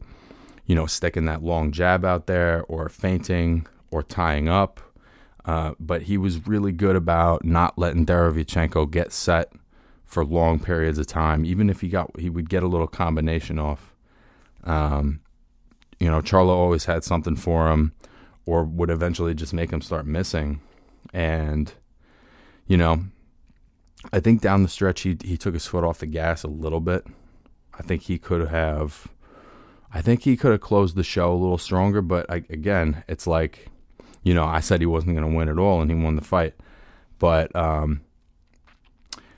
you 0.65 0.75
know, 0.75 0.86
sticking 0.86 1.25
that 1.25 1.43
long 1.43 1.72
jab 1.72 2.05
out 2.05 2.27
there 2.27 2.63
or 2.67 2.89
feinting 2.89 3.67
or 3.91 4.03
tying 4.03 4.48
up. 4.48 4.79
Uh, 5.46 5.74
but 5.79 6.03
he 6.03 6.17
was 6.17 6.48
really 6.48 6.72
good 6.72 6.96
about 6.96 7.43
not 7.43 7.77
letting 7.77 8.05
Derevyanchenko 8.05 8.89
get 8.89 9.12
set 9.12 9.51
for 10.05 10.24
long 10.24 10.60
periods 10.60 10.98
of 10.98 11.08
time. 11.08 11.46
Even 11.46 11.70
if 11.70 11.82
he 11.82 11.89
got, 11.89 12.17
he 12.20 12.29
would 12.29 12.50
get 12.50 12.63
a 12.63 12.67
little 12.67 12.88
combination 12.88 13.60
off. 13.60 13.93
Um, 14.63 15.20
you 16.00 16.10
know, 16.10 16.22
Charlo 16.22 16.50
always 16.50 16.86
had 16.86 17.03
something 17.03 17.36
for 17.36 17.70
him, 17.70 17.93
or 18.46 18.63
would 18.63 18.89
eventually 18.89 19.34
just 19.34 19.53
make 19.53 19.72
him 19.72 19.82
start 19.82 20.05
missing. 20.05 20.62
And, 21.13 21.74
you 22.67 22.77
know, 22.77 23.03
I 24.12 24.20
think 24.20 24.41
down 24.41 24.63
the 24.63 24.70
stretch 24.70 25.01
he 25.01 25.17
he 25.24 25.38
took 25.38 25.53
his 25.53 25.67
foot 25.67 25.84
off 25.84 26.00
the 26.00 26.05
gas 26.05 26.43
a 26.43 26.48
little 26.50 26.82
bit. 26.82 27.05
I 27.74 27.82
think 27.84 28.03
he 28.03 28.17
could 28.17 28.48
have 28.48 29.08
I 29.93 30.01
think 30.01 30.23
he 30.23 30.35
could 30.35 30.51
have 30.51 30.62
closed 30.62 30.95
the 30.95 31.03
show 31.03 31.31
a 31.31 31.35
little 31.38 31.59
stronger, 31.59 32.01
but 32.01 32.25
I, 32.29 32.38
again, 32.50 33.03
it's 33.07 33.27
like, 33.27 33.67
you 34.23 34.33
know, 34.33 34.45
I 34.45 34.59
said 34.59 34.81
he 34.81 34.88
wasn't 34.88 35.15
going 35.15 35.29
to 35.29 35.38
win 35.38 35.50
at 35.50 35.59
all, 35.59 35.81
and 35.81 35.91
he 35.91 35.95
won 35.95 36.15
the 36.15 36.23
fight. 36.23 36.55
But, 37.19 37.55
um, 37.55 38.01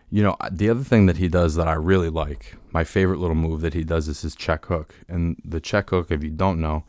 you 0.09 0.23
know, 0.23 0.37
the 0.49 0.69
other 0.69 0.83
thing 0.83 1.07
that 1.07 1.17
he 1.17 1.27
does 1.27 1.55
that 1.55 1.67
I 1.67 1.73
really 1.73 2.09
like, 2.09 2.55
my 2.71 2.85
favorite 2.85 3.19
little 3.19 3.35
move 3.35 3.59
that 3.61 3.73
he 3.73 3.83
does 3.83 4.07
is 4.07 4.21
his 4.21 4.33
check 4.33 4.65
hook. 4.65 4.95
And 5.09 5.41
the 5.43 5.59
check 5.59 5.89
hook, 5.89 6.09
if 6.09 6.23
you 6.23 6.29
don't 6.29 6.61
know, 6.61 6.85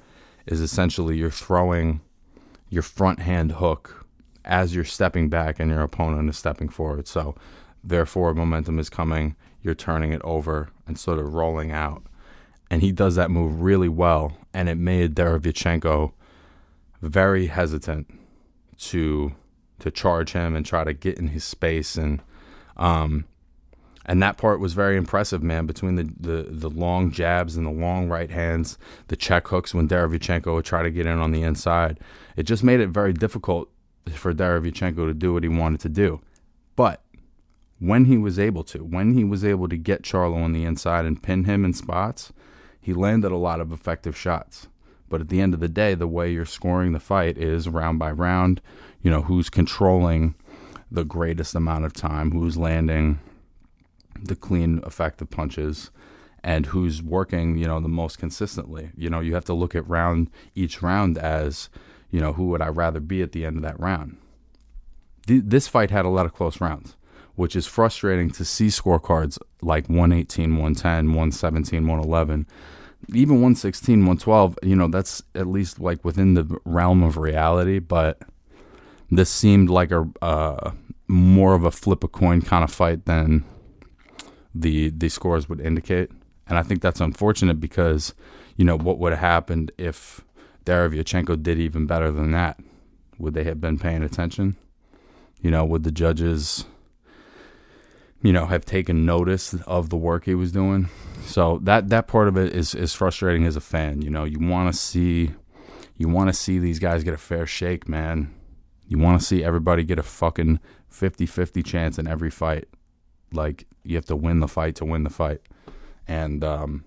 is 0.46 0.60
essentially 0.60 1.16
you're 1.16 1.30
throwing 1.30 2.02
your 2.68 2.82
front 2.82 3.20
hand 3.20 3.52
hook 3.52 4.06
as 4.44 4.76
you're 4.76 4.84
stepping 4.84 5.28
back 5.28 5.58
and 5.58 5.70
your 5.70 5.82
opponent 5.82 6.30
is 6.30 6.38
stepping 6.38 6.68
forward. 6.68 7.08
So, 7.08 7.34
therefore, 7.82 8.32
momentum 8.32 8.78
is 8.78 8.88
coming, 8.88 9.34
you're 9.60 9.74
turning 9.74 10.12
it 10.12 10.22
over 10.22 10.68
and 10.86 10.96
sort 10.96 11.18
of 11.18 11.34
rolling 11.34 11.72
out 11.72 12.04
and 12.70 12.82
he 12.82 12.92
does 12.92 13.14
that 13.14 13.30
move 13.30 13.60
really 13.60 13.88
well, 13.88 14.36
and 14.52 14.68
it 14.68 14.76
made 14.76 15.14
Derevyanchenko 15.14 16.12
very 17.02 17.46
hesitant 17.46 18.12
to 18.78 19.32
to 19.78 19.90
charge 19.90 20.32
him 20.32 20.56
and 20.56 20.64
try 20.64 20.84
to 20.84 20.94
get 20.94 21.18
in 21.18 21.28
his 21.28 21.44
space 21.44 21.96
and 21.96 22.22
um 22.78 23.26
and 24.06 24.22
that 24.22 24.38
part 24.38 24.60
was 24.60 24.72
very 24.72 24.96
impressive, 24.96 25.42
man. 25.42 25.66
Between 25.66 25.96
the, 25.96 26.04
the, 26.18 26.46
the 26.48 26.70
long 26.70 27.10
jabs 27.10 27.56
and 27.56 27.66
the 27.66 27.72
long 27.72 28.08
right 28.08 28.30
hands, 28.30 28.78
the 29.08 29.16
check 29.16 29.48
hooks 29.48 29.74
when 29.74 29.88
Derevyanchenko 29.88 30.54
would 30.54 30.64
try 30.64 30.84
to 30.84 30.92
get 30.92 31.06
in 31.06 31.18
on 31.18 31.32
the 31.32 31.42
inside, 31.42 31.98
it 32.36 32.44
just 32.44 32.62
made 32.62 32.78
it 32.78 32.90
very 32.90 33.12
difficult 33.12 33.68
for 34.14 34.32
Derevyanchenko 34.32 35.08
to 35.08 35.12
do 35.12 35.34
what 35.34 35.42
he 35.42 35.48
wanted 35.48 35.80
to 35.80 35.88
do. 35.88 36.20
But 36.76 37.02
when 37.80 38.04
he 38.04 38.16
was 38.16 38.38
able 38.38 38.62
to, 38.64 38.84
when 38.84 39.14
he 39.14 39.24
was 39.24 39.44
able 39.44 39.68
to 39.68 39.76
get 39.76 40.02
Charlo 40.02 40.42
on 40.42 40.52
the 40.52 40.64
inside 40.64 41.04
and 41.04 41.20
pin 41.20 41.44
him 41.44 41.64
in 41.64 41.72
spots, 41.72 42.32
he 42.86 42.94
landed 42.94 43.32
a 43.32 43.36
lot 43.36 43.60
of 43.60 43.72
effective 43.72 44.16
shots. 44.16 44.68
But 45.08 45.20
at 45.20 45.28
the 45.28 45.40
end 45.40 45.54
of 45.54 45.58
the 45.58 45.68
day, 45.68 45.94
the 45.94 46.06
way 46.06 46.30
you're 46.30 46.44
scoring 46.44 46.92
the 46.92 47.00
fight 47.00 47.36
is 47.36 47.68
round 47.68 47.98
by 47.98 48.12
round. 48.12 48.60
You 49.02 49.10
know, 49.10 49.22
who's 49.22 49.50
controlling 49.50 50.36
the 50.88 51.04
greatest 51.04 51.56
amount 51.56 51.84
of 51.84 51.92
time, 51.92 52.30
who's 52.30 52.56
landing 52.56 53.18
the 54.22 54.36
clean, 54.36 54.80
effective 54.86 55.30
punches, 55.30 55.90
and 56.44 56.66
who's 56.66 57.02
working, 57.02 57.58
you 57.58 57.66
know, 57.66 57.80
the 57.80 57.88
most 57.88 58.20
consistently. 58.20 58.92
You 58.96 59.10
know, 59.10 59.18
you 59.18 59.34
have 59.34 59.46
to 59.46 59.52
look 59.52 59.74
at 59.74 59.88
round 59.88 60.30
each 60.54 60.80
round 60.80 61.18
as, 61.18 61.68
you 62.12 62.20
know, 62.20 62.34
who 62.34 62.46
would 62.50 62.62
I 62.62 62.68
rather 62.68 63.00
be 63.00 63.20
at 63.20 63.32
the 63.32 63.44
end 63.44 63.56
of 63.56 63.64
that 63.64 63.80
round. 63.80 64.16
Th- 65.26 65.42
this 65.44 65.66
fight 65.66 65.90
had 65.90 66.04
a 66.04 66.08
lot 66.08 66.24
of 66.24 66.34
close 66.34 66.60
rounds, 66.60 66.94
which 67.36 67.54
is 67.54 67.66
frustrating 67.66 68.30
to 68.30 68.44
see 68.44 68.66
scorecards 68.66 69.38
like 69.62 69.88
118, 69.88 70.52
110, 70.52 71.08
117, 71.08 71.86
111 71.86 72.46
even 73.14 73.36
116, 73.36 74.00
112, 74.00 74.58
you 74.62 74.74
know, 74.74 74.88
that's 74.88 75.22
at 75.34 75.46
least 75.46 75.78
like 75.78 76.04
within 76.04 76.34
the 76.34 76.58
realm 76.64 77.02
of 77.02 77.16
reality, 77.16 77.78
but 77.78 78.20
this 79.10 79.30
seemed 79.30 79.70
like 79.70 79.92
a 79.92 80.08
uh, 80.22 80.72
more 81.08 81.54
of 81.54 81.64
a 81.64 81.70
flip 81.70 82.02
a 82.02 82.08
coin 82.08 82.42
kind 82.42 82.64
of 82.64 82.72
fight 82.72 83.04
than 83.04 83.44
the 84.54 84.90
the 84.90 85.08
scores 85.08 85.48
would 85.48 85.60
indicate. 85.60 86.10
And 86.48 86.58
I 86.58 86.62
think 86.62 86.80
that's 86.80 87.00
unfortunate 87.00 87.60
because, 87.60 88.14
you 88.56 88.64
know, 88.64 88.76
what 88.76 88.98
would 88.98 89.12
have 89.12 89.20
happened 89.20 89.72
if 89.78 90.24
Derevyanchenko 90.64 91.42
did 91.42 91.58
even 91.58 91.86
better 91.86 92.10
than 92.10 92.32
that? 92.32 92.58
Would 93.18 93.34
they 93.34 93.44
have 93.44 93.60
been 93.60 93.78
paying 93.78 94.02
attention? 94.02 94.56
You 95.40 95.50
know, 95.50 95.64
would 95.64 95.84
the 95.84 95.92
judges, 95.92 96.64
you 98.22 98.32
know, 98.32 98.46
have 98.46 98.64
taken 98.64 99.06
notice 99.06 99.54
of 99.66 99.90
the 99.90 99.96
work 99.96 100.24
he 100.24 100.34
was 100.34 100.52
doing? 100.52 100.88
So 101.24 101.58
that 101.62 101.88
that 101.90 102.06
part 102.06 102.28
of 102.28 102.36
it 102.36 102.54
is 102.54 102.74
is 102.74 102.94
frustrating 102.94 103.44
as 103.44 103.56
a 103.56 103.60
fan. 103.60 104.02
You 104.02 104.10
know, 104.10 104.24
you 104.24 104.38
want 104.38 104.72
to 104.72 104.78
see 104.78 105.32
you 105.96 106.08
want 106.08 106.28
to 106.28 106.32
see 106.32 106.58
these 106.58 106.78
guys 106.78 107.04
get 107.04 107.14
a 107.14 107.18
fair 107.18 107.46
shake, 107.46 107.88
man. 107.88 108.32
You 108.88 108.98
want 108.98 109.20
to 109.20 109.26
see 109.26 109.42
everybody 109.42 109.82
get 109.82 109.98
a 109.98 110.02
fucking 110.02 110.60
50-50 110.92 111.64
chance 111.64 111.98
in 111.98 112.06
every 112.06 112.30
fight. 112.30 112.68
Like 113.32 113.66
you 113.82 113.96
have 113.96 114.04
to 114.06 114.16
win 114.16 114.40
the 114.40 114.48
fight 114.48 114.76
to 114.76 114.84
win 114.84 115.02
the 115.02 115.10
fight. 115.10 115.40
And 116.06 116.44
um, 116.44 116.84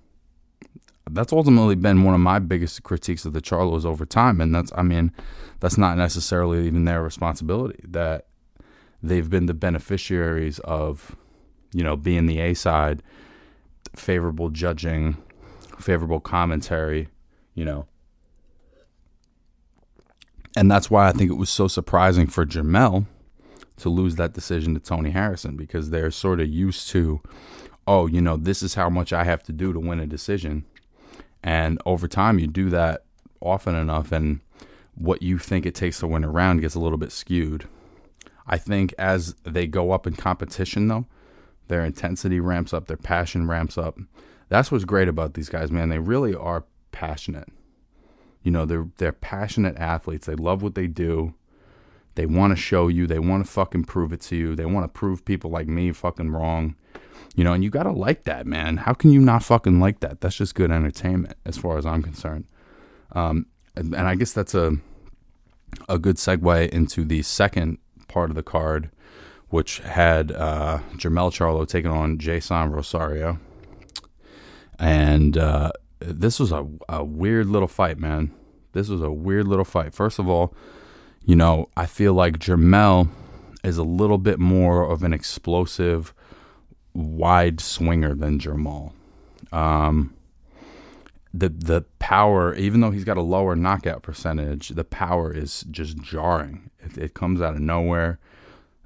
that's 1.10 1.34
ultimately 1.34 1.76
been 1.76 2.04
one 2.04 2.14
of 2.14 2.22
my 2.22 2.40
biggest 2.40 2.84
critiques 2.84 3.26
of 3.26 3.34
the 3.34 3.42
Charlos 3.42 3.86
over 3.86 4.06
time 4.06 4.40
and 4.40 4.56
that's 4.56 4.72
I 4.76 4.84
mean, 4.84 5.12
that's 5.60 5.78
not 5.78 5.98
necessarily 5.98 6.66
even 6.68 6.86
their 6.86 7.04
responsibility 7.04 7.84
that 7.90 8.28
they've 9.02 9.30
been 9.30 9.46
the 9.46 9.54
beneficiaries 9.54 10.60
of 10.60 11.16
you 11.74 11.84
know, 11.84 11.96
being 11.96 12.26
the 12.26 12.40
A 12.40 12.54
side 12.54 13.04
favorable 13.96 14.50
judging, 14.50 15.18
favorable 15.80 16.20
commentary, 16.20 17.10
you 17.54 17.66
know. 17.66 17.88
And 20.56 20.70
that's 20.70 20.92
why 20.92 21.08
I 21.08 21.12
think 21.12 21.32
it 21.32 21.36
was 21.36 21.50
so 21.50 21.68
surprising 21.68 22.28
for 22.28 22.46
Jermell 22.46 23.06
to 23.78 23.90
lose 23.90 24.16
that 24.16 24.34
decision 24.34 24.74
to 24.74 24.80
Tony 24.80 25.12
Harrison 25.12 25.56
because 25.56 25.90
they're 25.90 26.12
sort 26.12 26.40
of 26.40 26.48
used 26.48 26.90
to, 26.90 27.22
oh, 27.88 28.08
you 28.08 28.22
know, 28.22 28.36
this 28.36 28.62
is 28.62 28.76
how 28.76 28.90
much 28.90 29.14
I 29.14 29.24
have 29.24 29.44
to 29.44 29.54
do 29.54 29.74
to 29.74 29.80
win 29.80 30.00
a 30.00 30.08
decision. 30.08 30.66
And 31.42 31.82
over 31.86 32.08
time, 32.08 32.40
you 32.40 32.48
do 32.48 32.70
that 32.70 33.06
often 33.42 33.74
enough, 33.74 34.12
and 34.12 34.42
what 34.96 35.22
you 35.22 35.38
think 35.38 35.66
it 35.66 35.74
takes 35.74 36.00
to 36.00 36.08
win 36.08 36.26
a 36.26 36.30
round 36.30 36.62
gets 36.62 36.76
a 36.76 36.80
little 36.80 36.98
bit 36.98 37.12
skewed. 37.12 37.66
I 38.50 38.58
think 38.58 38.94
as 38.98 39.36
they 39.44 39.68
go 39.68 39.92
up 39.92 40.08
in 40.08 40.16
competition, 40.16 40.88
though, 40.88 41.06
their 41.68 41.86
intensity 41.86 42.40
ramps 42.40 42.74
up, 42.74 42.88
their 42.88 42.98
passion 42.98 43.48
ramps 43.48 43.78
up. 43.78 43.98
That's 44.50 44.72
what's 44.72 44.86
great 44.86 45.08
about 45.08 45.36
these 45.36 45.50
guys, 45.50 45.72
man. 45.72 45.90
They 45.90 46.00
really 46.00 46.34
are 46.34 46.66
passionate. 46.92 47.48
You 48.42 48.52
know, 48.52 48.66
they're 48.66 48.88
they're 48.98 49.12
passionate 49.12 49.78
athletes. 49.78 50.26
They 50.26 50.36
love 50.36 50.64
what 50.64 50.74
they 50.74 50.88
do. 50.88 51.36
They 52.16 52.26
want 52.26 52.52
to 52.52 52.58
show 52.58 52.88
you. 52.88 53.06
They 53.06 53.20
want 53.20 53.46
to 53.46 53.52
fucking 53.52 53.86
prove 53.86 54.12
it 54.12 54.22
to 54.22 54.36
you. 54.36 54.56
They 54.56 54.66
want 54.66 54.84
to 54.84 55.00
prove 55.00 55.24
people 55.24 55.52
like 55.52 55.68
me 55.68 55.92
fucking 55.92 56.32
wrong. 56.32 56.76
You 57.36 57.44
know, 57.44 57.54
and 57.54 57.64
you 57.64 57.70
gotta 57.70 57.92
like 57.92 58.24
that, 58.24 58.48
man. 58.48 58.78
How 58.78 58.94
can 58.94 59.12
you 59.12 59.22
not 59.22 59.44
fucking 59.44 59.80
like 59.80 60.00
that? 60.00 60.22
That's 60.22 60.36
just 60.36 60.56
good 60.56 60.72
entertainment, 60.72 61.36
as 61.46 61.58
far 61.58 61.78
as 61.78 61.86
I'm 61.86 62.02
concerned. 62.02 62.46
Um, 63.12 63.46
and, 63.76 63.94
and 63.94 64.08
I 64.08 64.16
guess 64.16 64.34
that's 64.34 64.56
a 64.56 64.78
a 65.88 66.00
good 66.00 66.16
segue 66.16 66.70
into 66.70 67.06
the 67.06 67.22
second 67.22 67.78
part 68.10 68.30
of 68.30 68.36
the 68.36 68.44
card, 68.44 68.90
which 69.50 69.80
had 69.80 70.32
uh, 70.34 70.80
Jermell 70.96 71.32
Charlo 71.32 71.68
taking 71.68 71.92
on 71.92 72.18
Jason 72.18 72.72
Rosario, 72.72 73.40
and 74.78 75.38
uh, 75.38 75.72
this 76.00 76.40
was 76.40 76.52
a, 76.52 76.68
a 76.88 77.04
weird 77.04 77.48
little 77.48 77.68
fight, 77.68 77.98
man. 77.98 78.32
This 78.74 78.90
was 78.90 79.02
a 79.02 79.12
weird 79.12 79.48
little 79.48 79.66
fight. 79.66 79.94
First 79.94 80.20
of 80.20 80.30
all, 80.30 80.54
you 81.26 81.36
know, 81.36 81.68
I 81.76 81.86
feel 81.86 82.14
like 82.14 82.40
Jermell 82.40 83.10
is 83.64 83.78
a 83.78 83.84
little 83.84 84.18
bit 84.18 84.40
more 84.40 84.90
of 84.90 85.04
an 85.04 85.14
explosive, 85.14 86.14
wide 86.94 87.60
swinger 87.60 88.14
than 88.14 88.40
Jermall. 88.40 88.94
Um, 89.52 90.14
the 91.34 91.50
the 91.50 91.82
power, 92.10 92.56
even 92.56 92.82
though 92.82 92.90
he's 92.90 93.04
got 93.04 93.18
a 93.18 93.22
lower 93.22 93.56
knockout 93.56 94.02
percentage, 94.02 94.70
the 94.70 94.84
power 94.84 95.32
is 95.32 95.64
just 95.70 95.96
jarring. 96.02 96.72
It, 96.80 96.98
it 96.98 97.14
comes 97.14 97.40
out 97.40 97.54
of 97.54 97.60
nowhere, 97.60 98.18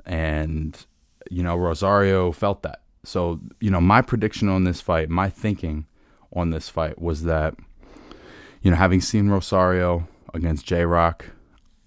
and 0.06 0.78
you 1.32 1.42
know 1.42 1.56
Rosario 1.56 2.34
felt 2.34 2.64
that. 2.64 2.82
So 3.06 3.40
you 3.62 3.72
know 3.72 3.80
my 3.80 4.02
prediction 4.02 4.50
on 4.50 4.66
this 4.66 4.82
fight, 4.82 5.10
my 5.10 5.30
thinking 5.30 5.86
on 6.34 6.50
this 6.50 6.68
fight 6.68 7.02
was 7.02 7.24
that, 7.24 7.56
you 8.62 8.72
know, 8.72 8.76
having 8.76 9.00
seen 9.00 9.30
Rosario 9.30 10.06
against 10.34 10.66
J 10.66 10.84
Rock, 10.84 11.28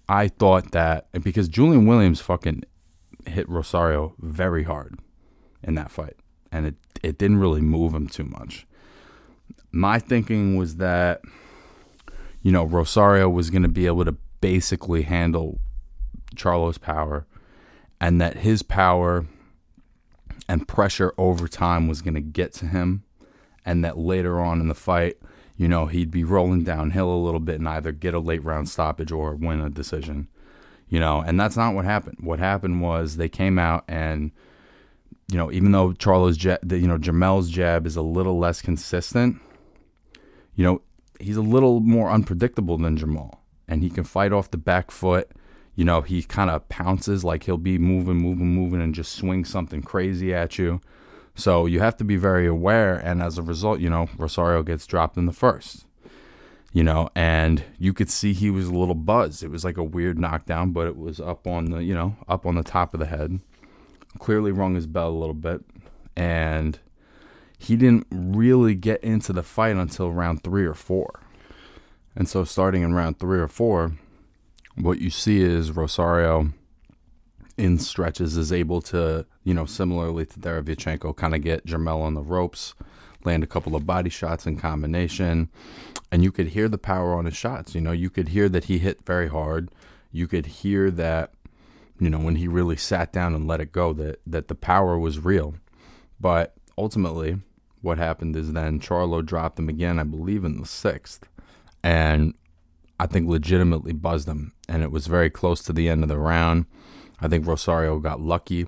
I 0.09 0.29
thought 0.29 0.71
that 0.71 1.05
because 1.21 1.47
Julian 1.47 1.85
Williams 1.85 2.19
fucking 2.19 2.63
hit 3.27 3.47
Rosario 3.47 4.15
very 4.17 4.63
hard 4.63 4.97
in 5.61 5.75
that 5.75 5.91
fight, 5.91 6.15
and 6.51 6.65
it 6.65 6.75
it 7.03 7.19
didn't 7.19 7.37
really 7.37 7.61
move 7.61 7.93
him 7.93 8.07
too 8.07 8.23
much. 8.23 8.66
My 9.71 9.99
thinking 9.99 10.55
was 10.55 10.77
that, 10.77 11.21
you 12.41 12.51
know, 12.51 12.63
Rosario 12.63 13.29
was 13.29 13.49
going 13.49 13.63
to 13.63 13.69
be 13.69 13.85
able 13.85 14.05
to 14.05 14.15
basically 14.41 15.03
handle 15.03 15.59
Charlo's 16.35 16.77
power, 16.77 17.25
and 17.99 18.21
that 18.21 18.37
his 18.37 18.63
power 18.63 19.25
and 20.47 20.67
pressure 20.67 21.13
over 21.17 21.47
time 21.47 21.87
was 21.87 22.01
going 22.01 22.13
to 22.13 22.21
get 22.21 22.53
to 22.53 22.67
him, 22.67 23.03
and 23.65 23.83
that 23.83 23.97
later 23.97 24.39
on 24.39 24.61
in 24.61 24.67
the 24.67 24.75
fight, 24.75 25.17
you 25.57 25.67
know, 25.67 25.87
he'd 25.87 26.11
be 26.11 26.23
rolling 26.23 26.63
downhill 26.63 27.09
a 27.09 27.17
little 27.17 27.39
bit 27.39 27.59
and 27.59 27.67
either 27.67 27.91
get 27.91 28.13
a 28.13 28.19
late 28.19 28.43
round 28.43 28.69
stoppage 28.69 29.11
or 29.11 29.35
win 29.35 29.59
a 29.59 29.69
decision 29.69 30.27
you 30.89 30.99
know, 30.99 31.21
and 31.25 31.39
that's 31.39 31.57
not 31.57 31.73
what 31.73 31.85
happened. 31.85 32.17
What 32.21 32.39
happened 32.39 32.81
was 32.81 33.17
they 33.17 33.29
came 33.29 33.59
out 33.59 33.83
and, 33.87 34.31
you 35.29 35.37
know, 35.37 35.51
even 35.51 35.71
though 35.71 35.93
Charlo's 35.93 36.37
jab, 36.37 36.71
you 36.71 36.87
know, 36.87 36.97
Jermell's 36.97 37.49
jab 37.49 37.85
is 37.85 37.95
a 37.95 38.01
little 38.01 38.37
less 38.39 38.61
consistent, 38.61 39.41
you 40.55 40.63
know, 40.63 40.81
he's 41.19 41.37
a 41.37 41.41
little 41.41 41.79
more 41.79 42.09
unpredictable 42.09 42.77
than 42.77 42.97
Jermall, 42.97 43.39
and 43.67 43.83
he 43.83 43.89
can 43.89 44.03
fight 44.03 44.31
off 44.31 44.51
the 44.51 44.57
back 44.57 44.91
foot. 44.91 45.29
You 45.75 45.85
know, 45.85 46.01
he 46.01 46.23
kind 46.23 46.49
of 46.49 46.67
pounces 46.69 47.23
like 47.23 47.43
he'll 47.43 47.57
be 47.57 47.77
moving, 47.77 48.17
moving, 48.17 48.55
moving, 48.55 48.81
and 48.81 48.95
just 48.95 49.11
swing 49.11 49.45
something 49.45 49.83
crazy 49.83 50.33
at 50.33 50.57
you. 50.57 50.81
So 51.35 51.67
you 51.67 51.81
have 51.81 51.97
to 51.97 52.03
be 52.03 52.15
very 52.15 52.47
aware, 52.47 52.95
and 52.95 53.21
as 53.21 53.37
a 53.37 53.43
result, 53.43 53.79
you 53.79 53.89
know, 53.89 54.09
Rosario 54.17 54.63
gets 54.63 54.87
dropped 54.87 55.17
in 55.17 55.27
the 55.27 55.33
first 55.33 55.87
you 56.73 56.83
know, 56.83 57.09
and 57.15 57.63
you 57.79 57.91
could 57.91 58.07
see 58.07 58.33
he 58.33 58.51
was 58.51 58.67
a 58.67 58.73
little 58.73 58.93
buzzed. 58.93 59.41
It 59.41 59.49
was 59.49 59.65
like 59.65 59.77
a 59.77 59.83
weird 59.83 60.19
knockdown, 60.19 60.73
but 60.73 60.85
it 60.85 60.95
was 60.95 61.19
up 61.19 61.47
on 61.47 61.71
the, 61.71 61.83
you 61.83 61.95
know, 61.95 62.15
up 62.27 62.45
on 62.45 62.53
the 62.53 62.61
top 62.61 62.93
of 62.93 62.99
the 62.99 63.07
head. 63.07 63.39
Clearly 64.19 64.51
rung 64.51 64.75
his 64.75 64.87
bell 64.87 65.09
a 65.09 65.11
little 65.11 65.33
bit, 65.33 65.61
and 66.15 66.79
he 67.57 67.75
didn't 67.75 68.07
really 68.11 68.75
get 68.75 69.03
into 69.03 69.33
the 69.33 69.43
fight 69.43 69.75
until 69.75 70.11
round 70.11 70.43
three 70.43 70.65
or 70.65 70.73
four. 70.73 71.21
And 72.15 72.27
so, 72.27 72.43
starting 72.43 72.81
in 72.81 72.93
round 72.93 73.19
three 73.19 73.39
or 73.39 73.47
four, 73.47 73.93
what 74.75 74.99
you 74.99 75.09
see 75.09 75.41
is 75.41 75.71
Rosario 75.71 76.53
in 77.57 77.79
stretches 77.79 78.37
is 78.37 78.51
able 78.51 78.81
to, 78.81 79.25
you 79.43 79.53
know, 79.53 79.65
similarly 79.65 80.25
to 80.25 80.39
Derevyanchenko, 80.39 81.15
kind 81.15 81.33
of 81.33 81.41
get 81.41 81.65
Jermell 81.65 82.01
on 82.01 82.13
the 82.13 82.21
ropes, 82.21 82.75
land 83.23 83.43
a 83.43 83.47
couple 83.47 83.75
of 83.75 83.85
body 83.85 84.09
shots 84.09 84.45
in 84.45 84.57
combination, 84.57 85.49
and 86.11 86.23
you 86.23 86.31
could 86.31 86.49
hear 86.49 86.69
the 86.69 86.77
power 86.77 87.13
on 87.13 87.25
his 87.25 87.35
shots. 87.35 87.73
You 87.73 87.81
know, 87.81 87.91
you 87.91 88.09
could 88.09 88.29
hear 88.29 88.47
that 88.49 88.65
he 88.65 88.77
hit 88.77 89.05
very 89.05 89.27
hard. 89.27 89.69
You 90.11 90.27
could 90.27 90.45
hear 90.45 90.91
that, 90.91 91.33
you 91.99 92.09
know, 92.09 92.19
when 92.19 92.35
he 92.35 92.47
really 92.47 92.77
sat 92.77 93.11
down 93.11 93.33
and 93.33 93.47
let 93.47 93.61
it 93.61 93.71
go, 93.71 93.93
that 93.93 94.19
that 94.27 94.47
the 94.47 94.55
power 94.55 94.97
was 94.97 95.19
real. 95.19 95.55
But 96.19 96.55
ultimately, 96.77 97.39
what 97.81 97.97
happened 97.97 98.35
is 98.35 98.53
then 98.53 98.79
Charlo 98.79 99.25
dropped 99.25 99.59
him 99.59 99.69
again, 99.69 99.99
I 99.99 100.03
believe, 100.03 100.43
in 100.43 100.59
the 100.59 100.65
sixth, 100.65 101.27
and 101.83 102.33
I 102.99 103.07
think 103.07 103.29
legitimately 103.29 103.93
buzzed 103.93 104.27
him. 104.27 104.53
And 104.67 104.83
it 104.83 104.91
was 104.91 105.07
very 105.07 105.29
close 105.29 105.61
to 105.63 105.73
the 105.73 105.89
end 105.89 106.03
of 106.03 106.09
the 106.09 106.17
round. 106.17 106.65
I 107.19 107.27
think 107.27 107.47
Rosario 107.47 107.99
got 107.99 108.21
lucky. 108.21 108.67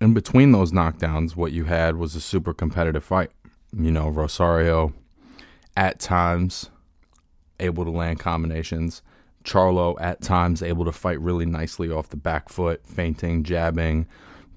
In 0.00 0.14
between 0.14 0.52
those 0.52 0.72
knockdowns, 0.72 1.36
what 1.36 1.52
you 1.52 1.64
had 1.64 1.96
was 1.96 2.14
a 2.14 2.20
super 2.20 2.54
competitive 2.54 3.04
fight. 3.04 3.30
You 3.72 3.90
know, 3.90 4.08
Rosario 4.08 4.92
at 5.76 6.00
times 6.00 6.70
able 7.60 7.84
to 7.84 7.90
land 7.90 8.18
combinations. 8.18 9.02
Charlo 9.44 9.96
at 10.00 10.20
times 10.20 10.62
able 10.62 10.84
to 10.84 10.92
fight 10.92 11.20
really 11.20 11.46
nicely 11.46 11.90
off 11.90 12.10
the 12.10 12.16
back 12.16 12.48
foot, 12.48 12.86
feinting, 12.86 13.42
jabbing, 13.42 14.06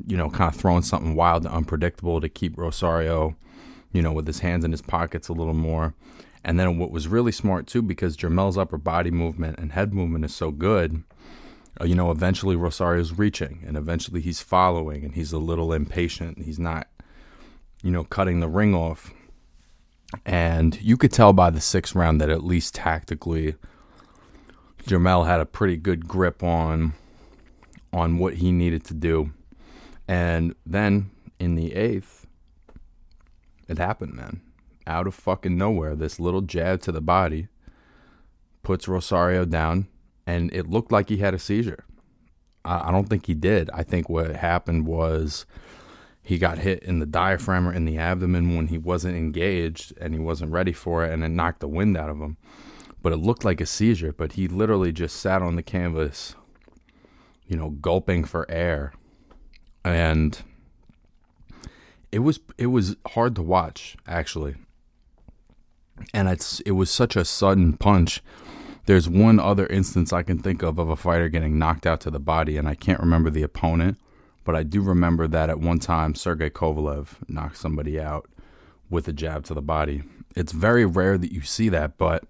you 0.05 0.17
know, 0.17 0.29
kind 0.29 0.53
of 0.53 0.59
throwing 0.59 0.81
something 0.81 1.15
wild 1.15 1.45
and 1.45 1.53
unpredictable 1.53 2.19
to 2.19 2.29
keep 2.29 2.57
Rosario, 2.57 3.35
you 3.91 4.01
know, 4.01 4.11
with 4.11 4.27
his 4.27 4.39
hands 4.39 4.65
in 4.65 4.71
his 4.71 4.81
pockets 4.81 5.29
a 5.29 5.33
little 5.33 5.53
more. 5.53 5.93
And 6.43 6.59
then 6.59 6.77
what 6.77 6.91
was 6.91 7.07
really 7.07 7.31
smart 7.31 7.67
too, 7.67 7.81
because 7.81 8.17
Jermell's 8.17 8.57
upper 8.57 8.77
body 8.77 9.11
movement 9.11 9.59
and 9.59 9.71
head 9.71 9.93
movement 9.93 10.25
is 10.25 10.35
so 10.35 10.51
good, 10.51 11.03
uh, 11.79 11.85
you 11.85 11.95
know, 11.95 12.11
eventually 12.11 12.55
Rosario's 12.55 13.17
reaching 13.17 13.63
and 13.65 13.77
eventually 13.77 14.19
he's 14.19 14.41
following 14.41 15.05
and 15.05 15.15
he's 15.15 15.31
a 15.31 15.37
little 15.37 15.71
impatient. 15.71 16.43
He's 16.43 16.59
not, 16.59 16.87
you 17.81 17.91
know, 17.91 18.03
cutting 18.03 18.41
the 18.41 18.49
ring 18.49 18.75
off 18.75 19.13
and 20.25 20.79
you 20.81 20.97
could 20.97 21.11
tell 21.11 21.33
by 21.33 21.49
the 21.49 21.61
sixth 21.61 21.95
round 21.95 22.21
that 22.21 22.29
at 22.29 22.43
least 22.43 22.75
tactically, 22.75 23.55
Jermell 24.85 25.25
had 25.25 25.39
a 25.39 25.45
pretty 25.45 25.77
good 25.77 26.07
grip 26.07 26.43
on 26.43 26.93
on 27.91 28.17
what 28.17 28.35
he 28.35 28.51
needed 28.51 28.83
to 28.85 28.93
do. 28.93 29.31
And 30.07 30.55
then 30.65 31.11
in 31.39 31.55
the 31.55 31.73
eighth, 31.73 32.25
it 33.67 33.77
happened, 33.77 34.13
man. 34.13 34.41
Out 34.85 35.07
of 35.07 35.15
fucking 35.15 35.57
nowhere, 35.57 35.95
this 35.95 36.19
little 36.19 36.41
jab 36.41 36.81
to 36.81 36.91
the 36.91 37.01
body 37.01 37.47
puts 38.63 38.87
Rosario 38.87 39.45
down, 39.45 39.87
and 40.25 40.53
it 40.53 40.69
looked 40.69 40.91
like 40.91 41.09
he 41.09 41.17
had 41.17 41.33
a 41.33 41.39
seizure. 41.39 41.85
I, 42.65 42.89
I 42.89 42.91
don't 42.91 43.07
think 43.07 43.27
he 43.27 43.33
did. 43.33 43.69
I 43.73 43.83
think 43.83 44.09
what 44.09 44.35
happened 44.35 44.85
was 44.85 45.45
he 46.21 46.37
got 46.37 46.57
hit 46.57 46.83
in 46.83 46.99
the 46.99 47.05
diaphragm 47.05 47.67
or 47.67 47.73
in 47.73 47.85
the 47.85 47.97
abdomen 47.97 48.55
when 48.55 48.67
he 48.67 48.77
wasn't 48.77 49.15
engaged 49.15 49.93
and 49.99 50.13
he 50.13 50.19
wasn't 50.19 50.51
ready 50.51 50.73
for 50.73 51.05
it 51.05 51.13
and 51.13 51.23
it 51.23 51.29
knocked 51.29 51.59
the 51.59 51.67
wind 51.67 51.97
out 51.97 52.09
of 52.09 52.17
him. 52.17 52.37
But 53.03 53.13
it 53.13 53.17
looked 53.17 53.45
like 53.45 53.61
a 53.61 53.67
seizure, 53.67 54.11
but 54.11 54.31
he 54.31 54.47
literally 54.47 54.91
just 54.91 55.17
sat 55.17 55.43
on 55.43 55.55
the 55.55 55.61
canvas, 55.61 56.35
you 57.45 57.55
know, 57.55 57.69
gulping 57.69 58.23
for 58.23 58.49
air. 58.49 58.93
And 59.85 60.41
it 62.11 62.19
was 62.19 62.39
it 62.57 62.67
was 62.67 62.95
hard 63.09 63.35
to 63.35 63.43
watch 63.43 63.95
actually. 64.07 64.55
And 66.11 66.27
it's 66.27 66.61
it 66.61 66.71
was 66.71 66.89
such 66.89 67.15
a 67.15 67.23
sudden 67.23 67.73
punch. 67.73 68.23
There's 68.87 69.07
one 69.07 69.39
other 69.39 69.67
instance 69.67 70.11
I 70.11 70.23
can 70.23 70.39
think 70.39 70.63
of 70.63 70.79
of 70.79 70.89
a 70.89 70.95
fighter 70.95 71.29
getting 71.29 71.59
knocked 71.59 71.85
out 71.85 72.01
to 72.01 72.09
the 72.09 72.19
body 72.19 72.57
and 72.57 72.67
I 72.67 72.73
can't 72.73 72.99
remember 72.99 73.29
the 73.29 73.43
opponent 73.43 73.99
but 74.43 74.55
I 74.55 74.63
do 74.63 74.81
remember 74.81 75.27
that 75.27 75.49
at 75.49 75.59
one 75.59 75.79
time 75.79 76.15
Sergey 76.15 76.49
Kovalev 76.49 77.17
knocked 77.27 77.57
somebody 77.57 77.99
out 77.99 78.29
with 78.89 79.07
a 79.07 79.13
jab 79.13 79.45
to 79.45 79.53
the 79.53 79.61
body. 79.61 80.03
It's 80.35 80.51
very 80.51 80.85
rare 80.85 81.17
that 81.17 81.31
you 81.31 81.41
see 81.41 81.69
that, 81.69 81.97
but 81.97 82.25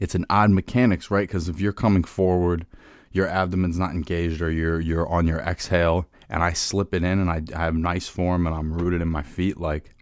it's 0.00 0.14
an 0.14 0.26
odd 0.28 0.50
mechanics, 0.50 1.10
right? 1.10 1.28
Because 1.28 1.48
if 1.48 1.60
you're 1.60 1.72
coming 1.72 2.02
forward, 2.02 2.66
your 3.12 3.28
abdomen's 3.28 3.78
not 3.78 3.92
engaged, 3.92 4.40
or 4.40 4.50
you're 4.50 4.80
you're 4.80 5.06
on 5.08 5.26
your 5.26 5.40
exhale, 5.40 6.06
and 6.28 6.42
I 6.42 6.54
slip 6.54 6.94
it 6.94 7.04
in, 7.04 7.20
and 7.20 7.30
I, 7.30 7.42
I 7.54 7.64
have 7.64 7.74
nice 7.74 8.08
form, 8.08 8.46
and 8.46 8.56
I'm 8.56 8.72
rooted 8.72 9.02
in 9.02 9.08
my 9.08 9.22
feet, 9.22 9.58
like 9.60 9.94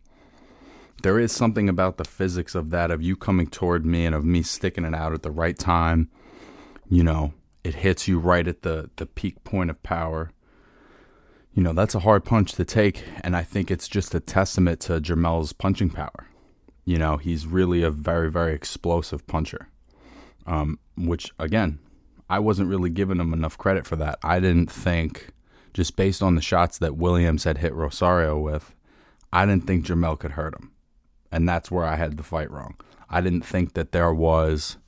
there 1.03 1.19
is 1.19 1.33
something 1.33 1.69
about 1.69 1.97
the 1.97 2.05
physics 2.05 2.55
of 2.55 2.71
that, 2.71 2.91
of 2.91 3.03
you 3.03 3.17
coming 3.17 3.49
toward 3.49 3.85
me, 3.85 4.07
and 4.07 4.15
of 4.15 4.25
me 4.25 4.43
sticking 4.43 4.85
it 4.85 4.95
out 4.95 5.13
at 5.13 5.23
the 5.23 5.31
right 5.31 5.59
time, 5.59 6.11
you 6.89 7.03
know, 7.03 7.33
it 7.65 7.77
hits 7.77 8.09
you 8.09 8.19
right 8.19 8.47
at 8.47 8.63
the 8.63 8.91
the 8.97 9.07
peak 9.07 9.43
point 9.45 9.71
of 9.71 9.83
power. 9.83 10.31
You 11.55 11.63
know, 11.65 11.73
that's 11.73 11.97
a 11.97 12.01
hard 12.01 12.25
punch 12.25 12.53
to 12.53 12.65
take, 12.65 13.03
and 13.23 13.35
I 13.35 13.43
think 13.43 13.71
it's 13.71 13.89
just 13.89 14.15
a 14.15 14.21
testament 14.21 14.81
to 14.83 15.01
Jermell's 15.01 15.53
punching 15.53 15.91
power. 15.91 16.29
You 16.85 16.99
know, 16.99 17.17
he's 17.17 17.47
really 17.47 17.83
a 17.83 17.91
very, 17.91 18.31
very 18.31 18.55
explosive 18.55 19.27
puncher. 19.27 19.69
Um, 20.49 20.79
which 20.97 21.31
again, 21.39 21.79
I 22.31 22.39
wasn't 22.39 22.71
really 22.71 22.89
giving 22.89 23.21
him 23.21 23.35
enough 23.35 23.59
credit 23.59 23.87
for 23.87 23.97
that. 23.97 24.19
I 24.23 24.41
didn't 24.41 24.71
think 24.71 25.29
just 25.75 25.95
based 25.95 26.23
on 26.23 26.35
the 26.35 26.41
shots 26.41 26.79
that 26.79 26.97
Williams 26.97 27.45
had 27.45 27.59
hit 27.59 27.75
Rosario 27.75 28.39
with, 28.39 28.75
I 29.31 29.45
didn't 29.45 29.67
think 29.67 29.85
Jermell 29.85 30.19
could 30.19 30.33
hurt 30.33 30.55
him. 30.55 30.73
And 31.31 31.47
that's 31.47 31.71
where 31.71 31.85
I 31.85 31.97
had 31.97 32.17
the 32.17 32.23
fight 32.23 32.51
wrong. 32.51 32.77
I 33.11 33.21
didn't 33.21 33.45
think 33.45 33.75
that 33.75 33.93
there 33.93 34.13
was 34.13 34.79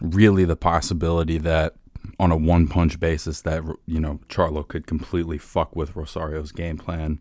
really 0.00 0.46
the 0.46 0.56
possibility 0.56 1.36
that 1.38 1.74
on 2.18 2.32
a 2.32 2.36
one 2.36 2.66
punch 2.66 2.98
basis 2.98 3.42
that 3.42 3.62
you 3.86 4.00
know 4.00 4.20
Charlo 4.28 4.66
could 4.66 4.86
completely 4.86 5.36
fuck 5.38 5.76
with 5.76 5.94
Rosario's 5.94 6.52
game 6.52 6.78
plan 6.78 7.20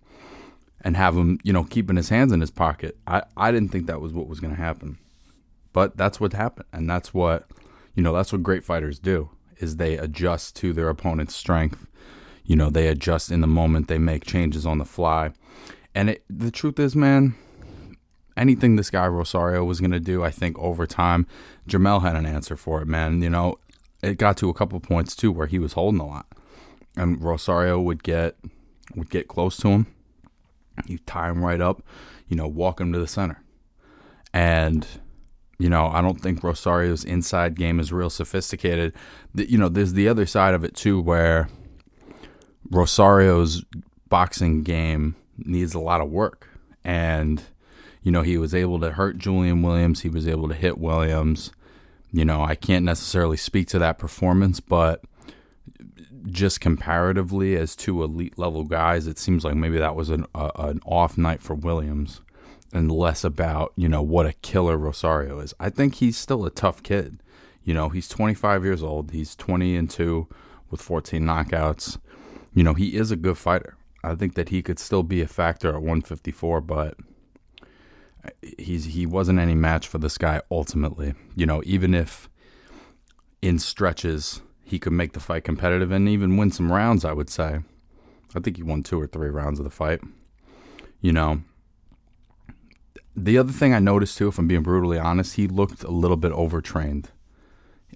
and 0.81 0.95
have 0.95 1.17
him, 1.17 1.39
you 1.43 1.51
know, 1.51 1.63
keeping 1.63 1.97
his 1.97 2.09
hands 2.09 2.31
in 2.31 2.39
his 2.39 2.51
pocket. 2.51 2.97
I, 3.07 3.23
I 3.35 3.51
didn't 3.51 3.69
think 3.69 3.87
that 3.87 3.99
was 3.99 4.13
what 4.13 4.27
was 4.27 4.39
going 4.39 4.55
to 4.55 4.61
happen. 4.61 4.99
But 5.75 5.97
that's 5.97 6.21
what 6.21 6.31
happened 6.31 6.67
and 6.71 6.89
that's 6.89 7.13
what 7.13 7.49
you 7.95 8.01
know, 8.01 8.13
that's 8.13 8.31
what 8.31 8.43
great 8.43 8.63
fighters 8.63 8.97
do 8.97 9.29
is 9.57 9.75
they 9.75 9.97
adjust 9.97 10.55
to 10.57 10.71
their 10.71 10.87
opponent's 10.87 11.35
strength. 11.35 11.85
You 12.45 12.55
know, 12.55 12.69
they 12.69 12.87
adjust 12.87 13.29
in 13.29 13.41
the 13.41 13.47
moment, 13.47 13.89
they 13.89 13.97
make 13.97 14.25
changes 14.25 14.65
on 14.65 14.77
the 14.77 14.85
fly. 14.85 15.31
And 15.93 16.11
it, 16.11 16.23
the 16.29 16.49
truth 16.49 16.79
is, 16.79 16.95
man, 16.95 17.35
anything 18.37 18.77
this 18.77 18.89
guy 18.89 19.05
Rosario 19.05 19.65
was 19.65 19.81
going 19.81 19.91
to 19.91 19.99
do, 19.99 20.23
I 20.23 20.31
think 20.31 20.57
over 20.59 20.87
time, 20.87 21.27
Jermell 21.67 22.01
had 22.01 22.15
an 22.15 22.25
answer 22.25 22.55
for 22.55 22.81
it, 22.81 22.87
man. 22.87 23.21
You 23.21 23.29
know, 23.29 23.59
it 24.01 24.17
got 24.17 24.37
to 24.37 24.49
a 24.49 24.53
couple 24.53 24.79
points 24.79 25.13
too 25.13 25.31
where 25.31 25.47
he 25.47 25.59
was 25.59 25.73
holding 25.73 25.99
a 25.99 26.07
lot. 26.07 26.27
And 26.95 27.21
Rosario 27.21 27.81
would 27.81 28.01
get 28.01 28.37
would 28.95 29.09
get 29.09 29.27
close 29.27 29.57
to 29.57 29.67
him. 29.67 29.87
You 30.85 30.99
tie 30.99 31.29
him 31.29 31.43
right 31.43 31.59
up, 31.59 31.83
you 32.29 32.37
know, 32.37 32.47
walk 32.47 32.79
him 32.79 32.93
to 32.93 32.99
the 32.99 33.07
center. 33.07 33.41
And 34.33 34.87
you 35.57 35.69
know, 35.69 35.87
I 35.87 36.01
don't 36.01 36.21
think 36.21 36.43
Rosario's 36.43 37.03
inside 37.03 37.55
game 37.55 37.79
is 37.79 37.93
real 37.93 38.09
sophisticated. 38.09 38.93
You 39.33 39.57
know, 39.57 39.69
there's 39.69 39.93
the 39.93 40.07
other 40.07 40.25
side 40.25 40.53
of 40.53 40.63
it 40.63 40.75
too, 40.75 40.99
where 40.99 41.47
Rosario's 42.69 43.63
boxing 44.09 44.63
game 44.63 45.15
needs 45.37 45.73
a 45.73 45.79
lot 45.79 46.01
of 46.01 46.09
work. 46.09 46.49
And, 46.83 47.41
you 48.03 48.11
know, 48.11 48.21
he 48.21 48.37
was 48.37 48.53
able 48.53 48.79
to 48.81 48.91
hurt 48.91 49.17
Julian 49.17 49.61
Williams. 49.61 50.01
He 50.01 50.09
was 50.09 50.27
able 50.27 50.49
to 50.49 50.53
hit 50.53 50.77
Williams. 50.77 51.51
You 52.11 52.25
know, 52.25 52.43
I 52.43 52.55
can't 52.55 52.85
necessarily 52.85 53.37
speak 53.37 53.67
to 53.69 53.79
that 53.79 53.97
performance, 53.97 54.59
but 54.59 55.03
just 56.27 56.59
comparatively 56.59 57.55
as 57.55 57.75
two 57.75 58.03
elite 58.03 58.37
level 58.37 58.63
guys, 58.63 59.07
it 59.07 59.17
seems 59.17 59.45
like 59.45 59.55
maybe 59.55 59.77
that 59.77 59.95
was 59.95 60.09
an, 60.09 60.25
uh, 60.35 60.51
an 60.55 60.81
off 60.85 61.17
night 61.17 61.41
for 61.41 61.53
Williams 61.53 62.21
and 62.75 62.91
less 62.91 63.23
about, 63.23 63.71
you 63.77 63.87
know, 63.87 64.01
what 64.01 64.25
a 64.25 64.33
killer 64.33 64.77
Rosario 64.77 65.39
is. 65.39 65.53
I 65.59 65.69
think 65.69 65.95
he's 65.95 66.17
still 66.17 66.45
a 66.45 66.51
tough 66.51 66.83
kid. 66.83 67.23
You 67.63 67.73
know, 67.73 67.87
he's 67.87 68.09
25 68.09 68.65
years 68.65 68.83
old. 68.83 69.11
He's 69.11 69.33
20 69.35 69.77
and 69.77 69.89
2 69.89 70.27
with 70.69 70.81
14 70.81 71.23
knockouts. 71.23 71.97
You 72.53 72.63
know, 72.63 72.73
he 72.73 72.97
is 72.97 73.11
a 73.11 73.15
good 73.15 73.37
fighter. 73.37 73.77
I 74.03 74.13
think 74.15 74.35
that 74.35 74.49
he 74.49 74.61
could 74.61 74.77
still 74.77 75.03
be 75.03 75.21
a 75.21 75.27
factor 75.27 75.69
at 75.69 75.75
154, 75.75 76.61
but 76.61 76.97
he's 78.57 78.85
he 78.85 79.05
wasn't 79.05 79.39
any 79.39 79.55
match 79.55 79.87
for 79.87 79.97
this 79.97 80.17
guy 80.17 80.41
ultimately. 80.51 81.15
You 81.33 81.45
know, 81.45 81.63
even 81.65 81.93
if 81.93 82.29
in 83.41 83.57
stretches 83.57 84.41
he 84.63 84.79
could 84.79 84.93
make 84.93 85.13
the 85.13 85.19
fight 85.21 85.45
competitive 85.45 85.91
and 85.91 86.09
even 86.09 86.35
win 86.35 86.51
some 86.51 86.71
rounds, 86.71 87.05
I 87.05 87.13
would 87.13 87.29
say. 87.29 87.61
I 88.35 88.41
think 88.41 88.57
he 88.57 88.63
won 88.63 88.83
two 88.83 88.99
or 88.99 89.07
three 89.07 89.29
rounds 89.29 89.59
of 89.59 89.63
the 89.63 89.71
fight. 89.71 90.01
You 90.99 91.13
know, 91.13 91.41
the 93.15 93.37
other 93.37 93.51
thing 93.51 93.73
I 93.73 93.79
noticed 93.79 94.17
too, 94.17 94.27
if 94.27 94.37
I'm 94.37 94.47
being 94.47 94.63
brutally 94.63 94.99
honest, 94.99 95.35
he 95.35 95.47
looked 95.47 95.83
a 95.83 95.91
little 95.91 96.17
bit 96.17 96.31
overtrained. 96.31 97.09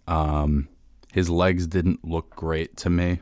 Um, 0.07 0.69
his 1.13 1.29
legs 1.29 1.67
didn't 1.67 2.05
look 2.05 2.29
great 2.35 2.77
to 2.77 2.89
me. 2.89 3.19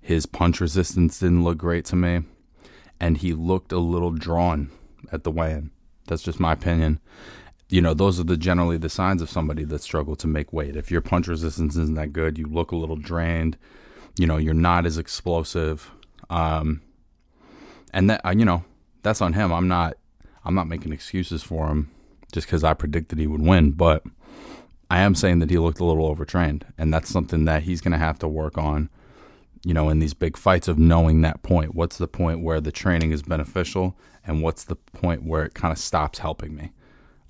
His 0.00 0.26
punch 0.26 0.60
resistance 0.60 1.18
didn't 1.18 1.44
look 1.44 1.58
great 1.58 1.84
to 1.86 1.96
me, 1.96 2.22
and 3.00 3.18
he 3.18 3.32
looked 3.34 3.72
a 3.72 3.78
little 3.78 4.10
drawn 4.10 4.70
at 5.10 5.24
the 5.24 5.30
weigh-in. 5.30 5.70
That's 6.06 6.22
just 6.22 6.40
my 6.40 6.52
opinion. 6.52 7.00
You 7.68 7.80
know, 7.80 7.94
those 7.94 8.20
are 8.20 8.24
the 8.24 8.36
generally 8.36 8.76
the 8.76 8.88
signs 8.88 9.22
of 9.22 9.30
somebody 9.30 9.64
that 9.64 9.80
struggled 9.80 10.18
to 10.20 10.26
make 10.26 10.52
weight. 10.52 10.76
If 10.76 10.90
your 10.90 11.00
punch 11.00 11.28
resistance 11.28 11.76
isn't 11.76 11.94
that 11.94 12.12
good, 12.12 12.36
you 12.36 12.46
look 12.46 12.72
a 12.72 12.76
little 12.76 12.96
drained. 12.96 13.56
You 14.18 14.26
know, 14.26 14.36
you're 14.36 14.54
not 14.54 14.84
as 14.84 14.98
explosive. 14.98 15.90
Um, 16.28 16.82
and 17.92 18.10
that 18.10 18.20
you 18.36 18.44
know, 18.44 18.64
that's 19.02 19.22
on 19.22 19.32
him. 19.32 19.52
I'm 19.52 19.68
not 19.68 19.96
I'm 20.44 20.54
not 20.54 20.68
making 20.68 20.92
excuses 20.92 21.42
for 21.42 21.68
him 21.68 21.90
just 22.32 22.46
because 22.46 22.64
I 22.64 22.74
predicted 22.74 23.18
he 23.18 23.26
would 23.26 23.42
win, 23.42 23.72
but 23.72 24.02
I 24.90 25.00
am 25.00 25.14
saying 25.14 25.38
that 25.38 25.50
he 25.50 25.58
looked 25.58 25.80
a 25.80 25.84
little 25.84 26.06
overtrained, 26.06 26.66
and 26.76 26.92
that's 26.92 27.10
something 27.10 27.44
that 27.44 27.62
he's 27.62 27.80
going 27.80 27.92
to 27.92 27.98
have 27.98 28.18
to 28.20 28.28
work 28.28 28.58
on. 28.58 28.90
You 29.64 29.74
know, 29.74 29.90
in 29.90 30.00
these 30.00 30.14
big 30.14 30.36
fights 30.36 30.66
of 30.66 30.76
knowing 30.76 31.20
that 31.20 31.44
point. 31.44 31.76
What's 31.76 31.96
the 31.96 32.08
point 32.08 32.42
where 32.42 32.60
the 32.60 32.72
training 32.72 33.12
is 33.12 33.22
beneficial, 33.22 33.96
and 34.26 34.42
what's 34.42 34.64
the 34.64 34.74
point 34.74 35.22
where 35.22 35.44
it 35.44 35.54
kind 35.54 35.70
of 35.70 35.78
stops 35.78 36.18
helping 36.18 36.56
me? 36.56 36.72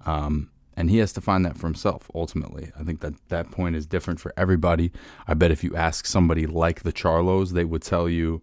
Um, 0.06 0.50
and 0.74 0.88
he 0.88 0.96
has 0.98 1.12
to 1.12 1.20
find 1.20 1.44
that 1.44 1.58
for 1.58 1.66
himself 1.66 2.10
ultimately. 2.14 2.72
I 2.78 2.84
think 2.84 3.00
that 3.00 3.14
that 3.28 3.50
point 3.50 3.76
is 3.76 3.84
different 3.84 4.18
for 4.18 4.32
everybody. 4.34 4.90
I 5.28 5.34
bet 5.34 5.50
if 5.50 5.62
you 5.62 5.76
ask 5.76 6.06
somebody 6.06 6.46
like 6.46 6.82
the 6.82 6.92
Charlos, 6.92 7.50
they 7.50 7.64
would 7.64 7.82
tell 7.82 8.08
you 8.08 8.40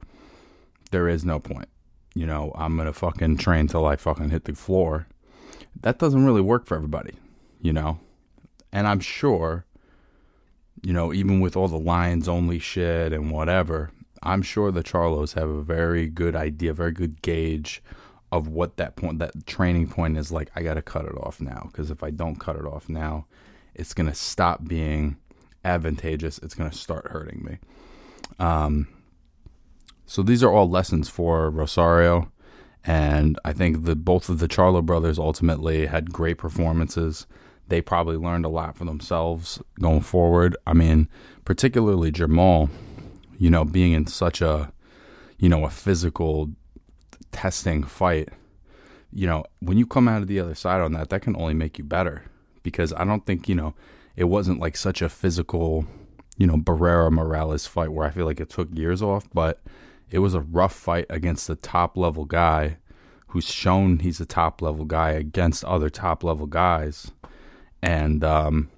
there 0.92 1.08
is 1.08 1.26
no 1.26 1.40
point 1.40 1.68
you 2.20 2.26
know, 2.26 2.52
I'm 2.56 2.76
gonna 2.76 2.92
fucking 2.92 3.38
train 3.38 3.68
till 3.68 3.86
I 3.86 3.96
fucking 3.96 4.30
hit 4.30 4.44
the 4.44 4.54
floor. 4.54 5.08
That 5.80 6.00
doesn't 6.00 6.26
really 6.26 6.42
work 6.42 6.66
for 6.66 6.76
everybody, 6.76 7.14
you 7.62 7.72
know. 7.72 8.02
And 8.74 8.88
I'm 8.88 9.00
sure, 9.00 9.66
you 10.84 10.92
know, 10.92 11.14
even 11.14 11.40
with 11.40 11.56
all 11.56 11.70
the 11.70 11.80
Lions 11.80 12.28
only 12.28 12.60
shit 12.60 13.14
and 13.14 13.32
whatever, 13.32 13.92
I'm 14.22 14.42
sure 14.42 14.70
the 14.70 14.84
Charlos 14.84 15.36
have 15.36 15.48
a 15.48 15.62
very 15.62 16.08
good 16.08 16.36
idea, 16.36 16.74
very 16.74 16.92
good 16.92 17.22
gauge 17.22 17.82
of 18.34 18.50
what 18.50 18.76
that 18.76 18.98
point, 18.98 19.20
that 19.20 19.48
training 19.48 19.88
point 19.88 20.18
is 20.18 20.30
like. 20.30 20.52
I 20.58 20.62
got 20.62 20.74
to 20.74 20.82
cut 20.82 21.06
it 21.06 21.16
off 21.16 21.40
now 21.40 21.70
because 21.72 21.90
if 21.90 22.04
I 22.04 22.10
don't 22.10 22.36
cut 22.36 22.58
it 22.58 22.66
off 22.66 22.90
now, 22.90 23.28
it's 23.76 23.94
gonna 23.94 24.14
stop 24.14 24.68
being 24.68 25.16
advantageous. 25.64 26.38
It's 26.40 26.54
gonna 26.54 26.74
start 26.74 27.08
hurting 27.12 27.46
me. 27.46 27.60
Um, 28.40 28.90
so 30.10 30.24
these 30.24 30.42
are 30.42 30.52
all 30.52 30.68
lessons 30.68 31.08
for 31.08 31.52
Rosario, 31.52 32.32
and 32.84 33.40
I 33.46 33.54
think 33.54 33.86
that 33.86 34.04
both 34.04 34.28
of 34.28 34.40
the 34.40 34.48
Charlo 34.48 34.84
brothers 34.84 35.20
ultimately 35.20 35.86
had 35.86 36.12
great 36.12 36.40
performances. 36.40 37.28
They 37.68 37.80
probably 37.80 38.18
learned 38.18 38.44
a 38.44 38.50
lot 38.50 38.76
for 38.76 38.86
themselves 38.86 39.62
going 39.80 40.02
forward. 40.02 40.58
I 40.66 40.74
mean, 40.74 41.08
particularly 41.46 42.12
Jermall, 42.12 42.72
you 43.38 43.52
know, 43.52 43.64
being 43.64 43.92
in 43.92 44.08
such 44.08 44.42
a, 44.42 44.74
you 45.38 45.48
know, 45.48 45.64
a 45.64 45.70
physical 45.70 46.50
testing 47.32 47.84
fight. 47.84 48.30
You 49.14 49.28
know, 49.28 49.46
when 49.60 49.78
you 49.78 49.86
come 49.86 50.08
out 50.08 50.24
of 50.24 50.28
the 50.28 50.40
other 50.40 50.56
side 50.56 50.82
on 50.82 50.94
that, 50.94 51.12
that 51.12 51.22
can 51.22 51.36
only 51.36 51.54
make 51.54 51.78
you 51.78 51.84
better 51.84 52.24
because 52.64 52.94
I 52.94 53.06
don't 53.06 53.28
think, 53.28 53.48
you 53.48 53.54
know, 53.54 53.76
it 54.16 54.24
wasn't 54.24 54.60
like 54.60 54.76
such 54.76 55.04
a 55.04 55.10
physical, 55.10 55.86
you 56.36 56.48
know, 56.48 56.58
Barrera 56.58 57.12
Morales 57.12 57.68
fight 57.68 57.92
where 57.92 58.08
I 58.08 58.10
feel 58.10 58.26
like 58.26 58.40
it 58.40 58.50
took 58.50 58.76
years 58.76 59.04
off, 59.04 59.30
but 59.36 59.62
it 60.12 60.20
was 60.20 60.34
a 60.34 60.42
rough 60.42 60.74
fight 60.74 61.06
against 61.10 61.48
the 61.48 61.56
top 61.56 61.98
level 61.98 62.26
guy 62.26 62.78
who's 63.28 63.46
shown 63.46 64.00
he's 64.00 64.20
a 64.20 64.26
top 64.26 64.62
level 64.62 64.86
guy 64.86 65.12
against 65.12 65.64
other 65.64 65.90
top 65.90 66.24
level 66.24 66.48
guys. 66.48 67.12
And, 67.82 68.24
um, 68.24 68.70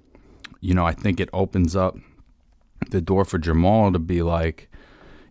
you 0.60 0.74
know, 0.74 0.86
I 0.86 0.92
think 0.92 1.20
it 1.20 1.30
opens 1.32 1.74
up 1.74 1.96
the 2.90 3.00
door 3.00 3.24
for 3.24 3.38
Jermall 3.38 3.92
to 3.92 3.98
be 3.98 4.22
like, 4.22 4.70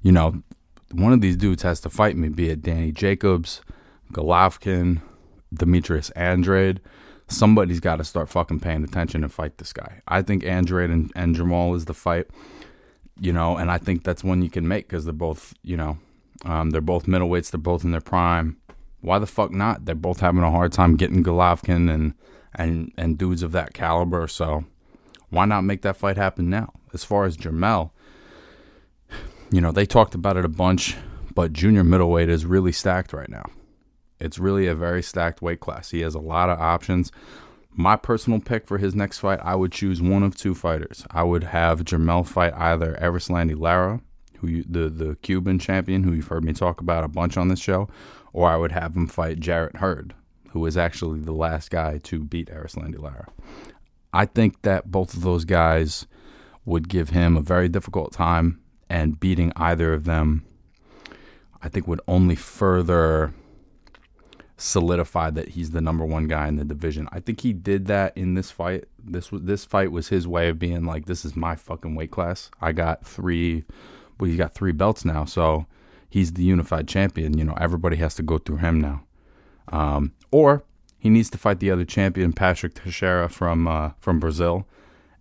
you 0.02 0.12
know, 0.12 0.42
one 0.92 1.14
of 1.14 1.22
these 1.22 1.38
dudes 1.38 1.64
has 1.64 1.80
to 1.82 1.90
fight 1.90 2.18
me, 2.18 2.30
be 2.30 2.50
it 2.50 2.62
Danny 2.62 2.92
Jacobs, 2.92 3.62
Golovkin, 4.12 5.02
Demetrius 5.54 6.10
Andrade. 6.12 6.82
Somebody's 7.28 7.80
got 7.80 7.98
to 7.98 8.04
start 8.04 8.28
fucking 8.28 8.60
paying 8.60 8.84
attention 8.84 9.24
and 9.24 9.32
fight 9.32 9.58
this 9.58 9.72
guy. 9.72 10.02
I 10.08 10.22
think 10.22 10.44
Andrade 10.44 10.90
and, 10.90 11.12
and 11.16 11.36
Jermall 11.36 11.76
is 11.76 11.86
the 11.86 11.94
fight 11.94 12.28
you 13.20 13.34
know, 13.34 13.58
and 13.58 13.70
I 13.70 13.78
think 13.78 14.04
that's 14.04 14.24
one 14.24 14.42
you 14.42 14.50
can 14.50 14.68
make 14.68 14.88
because 14.88 15.06
they're 15.06 15.14
both, 15.14 15.54
you 15.64 15.78
know, 15.78 15.98
um, 16.46 16.72
they're 16.72 16.82
both 16.82 17.06
middleweights. 17.06 17.52
They're 17.52 17.60
both 17.60 17.84
in 17.84 17.92
their 17.92 18.02
prime. 18.02 18.58
Why 19.02 19.20
the 19.20 19.28
fuck 19.28 19.52
not? 19.52 19.86
They're 19.86 19.96
both 19.96 20.20
having 20.20 20.44
a 20.44 20.52
hard 20.52 20.72
time 20.72 20.96
getting 20.96 21.24
Golovkin 21.24 21.92
and 21.92 22.14
and 22.54 22.92
and 22.98 23.18
dudes 23.18 23.44
of 23.44 23.52
that 23.54 23.74
caliber. 23.74 24.28
So 24.28 24.66
why 25.30 25.46
not 25.46 25.62
make 25.62 25.82
that 25.82 25.98
fight 25.98 26.18
happen 26.18 26.50
now? 26.50 26.74
As 26.94 27.04
far 27.04 27.26
as 27.26 27.38
Jermell, 27.38 27.92
you 29.52 29.62
know, 29.62 29.72
they 29.72 29.86
talked 29.86 30.14
about 30.16 30.38
it 30.38 30.46
a 30.46 30.50
bunch, 30.50 30.96
but 31.34 31.54
junior 31.54 31.84
middleweight 31.84 32.30
is 32.30 32.46
really 32.46 32.72
stacked 32.72 33.14
right 33.14 33.30
now. 33.30 33.46
It's 34.20 34.38
really 34.38 34.68
a 34.68 34.76
very 34.76 35.02
stacked 35.02 35.42
weight 35.42 35.60
class. 35.60 35.90
He 35.90 36.02
has 36.02 36.14
a 36.14 36.20
lot 36.20 36.50
of 36.50 36.60
options 36.60 37.12
my 37.74 37.96
personal 37.96 38.40
pick 38.40 38.68
for 38.68 38.78
his 38.78 38.96
next 38.96 39.20
fight, 39.20 39.40
I 39.42 39.56
would 39.56 39.72
choose 39.72 40.02
one 40.02 40.24
of 40.24 40.36
two 40.36 40.54
fighters. 40.54 41.06
I 41.12 41.24
would 41.24 41.46
have 41.46 41.84
Jermell 41.84 42.28
fight 42.28 42.54
either 42.56 42.98
Erislandy 43.02 43.60
Lara, 43.60 44.02
who 44.40 44.48
you, 44.48 44.66
the 44.68 44.90
the 44.90 45.16
Cuban 45.22 45.60
champion, 45.60 46.04
who 46.04 46.14
you've 46.14 46.28
heard 46.28 46.44
me 46.44 46.54
talk 46.54 46.82
about 46.82 47.04
a 47.04 47.08
bunch 47.08 47.38
on 47.38 47.48
this 47.48 47.60
show, 47.60 47.88
or 48.34 48.50
I 48.50 48.58
would 48.58 48.72
have 48.72 48.96
him 48.96 49.08
fight 49.08 49.40
Jarrett 49.40 49.78
Hurd, 49.78 50.14
who 50.50 50.60
was 50.60 50.78
actually 50.78 51.20
the 51.20 51.32
last 51.32 51.72
guy 51.72 52.00
to 52.00 52.24
beat 52.24 52.50
Erislandy 52.50 53.00
Lara. 53.00 53.28
I 54.14 54.26
think 54.26 54.62
that 54.64 54.92
both 54.92 55.14
of 55.14 55.22
those 55.22 55.46
guys 55.46 56.06
would 56.66 56.90
give 56.90 57.10
him 57.10 57.38
a 57.38 57.42
very 57.42 57.70
difficult 57.70 58.12
time, 58.12 58.60
and 58.90 59.20
beating 59.20 59.54
either 59.56 59.94
of 59.94 60.04
them 60.04 60.46
I 61.64 61.70
think 61.70 61.88
would 61.88 62.02
only 62.08 62.36
further 62.36 63.34
solidify 64.62 65.32
that 65.32 65.50
he's 65.50 65.72
the 65.72 65.82
number 65.82 66.06
one 66.06 66.28
guy 66.28 66.48
in 66.48 66.56
the 66.56 66.64
division. 66.64 67.10
I 67.12 67.20
think 67.20 67.42
he 67.42 67.52
did 67.52 67.88
that 67.88 68.16
in 68.16 68.36
this 68.36 68.52
fight. 68.52 68.86
This 69.04 69.32
was 69.32 69.42
this 69.42 69.66
fight 69.66 69.92
was 69.92 70.10
his 70.10 70.28
way 70.28 70.50
of 70.50 70.60
being 70.60 70.86
like, 70.86 71.06
this 71.06 71.26
is 71.26 71.36
my 71.36 71.56
fucking 71.56 71.96
weight 71.96 72.12
class. 72.12 72.52
I 72.62 72.72
got 72.72 73.06
three, 73.06 73.64
well, 74.20 74.30
he's 74.30 74.38
got 74.38 74.54
three 74.54 74.72
belts 74.72 75.04
now, 75.04 75.26
so 75.26 75.66
he's 76.10 76.34
the 76.34 76.44
unified 76.44 76.88
champion. 76.88 77.38
You 77.38 77.44
know, 77.44 77.58
everybody 77.60 77.96
has 77.98 78.14
to 78.16 78.24
go 78.24 78.38
through 78.38 78.58
him 78.58 78.80
now. 78.80 79.04
Um, 79.70 80.14
or 80.32 80.64
he 81.00 81.10
needs 81.10 81.32
to 81.32 81.40
fight 81.40 81.60
the 81.60 81.72
other 81.72 81.86
champion, 81.86 82.32
Patrick 82.32 82.76
Teixeira 82.76 83.30
from 83.30 83.68
uh, 83.68 83.92
from 84.00 84.20
Brazil, 84.20 84.68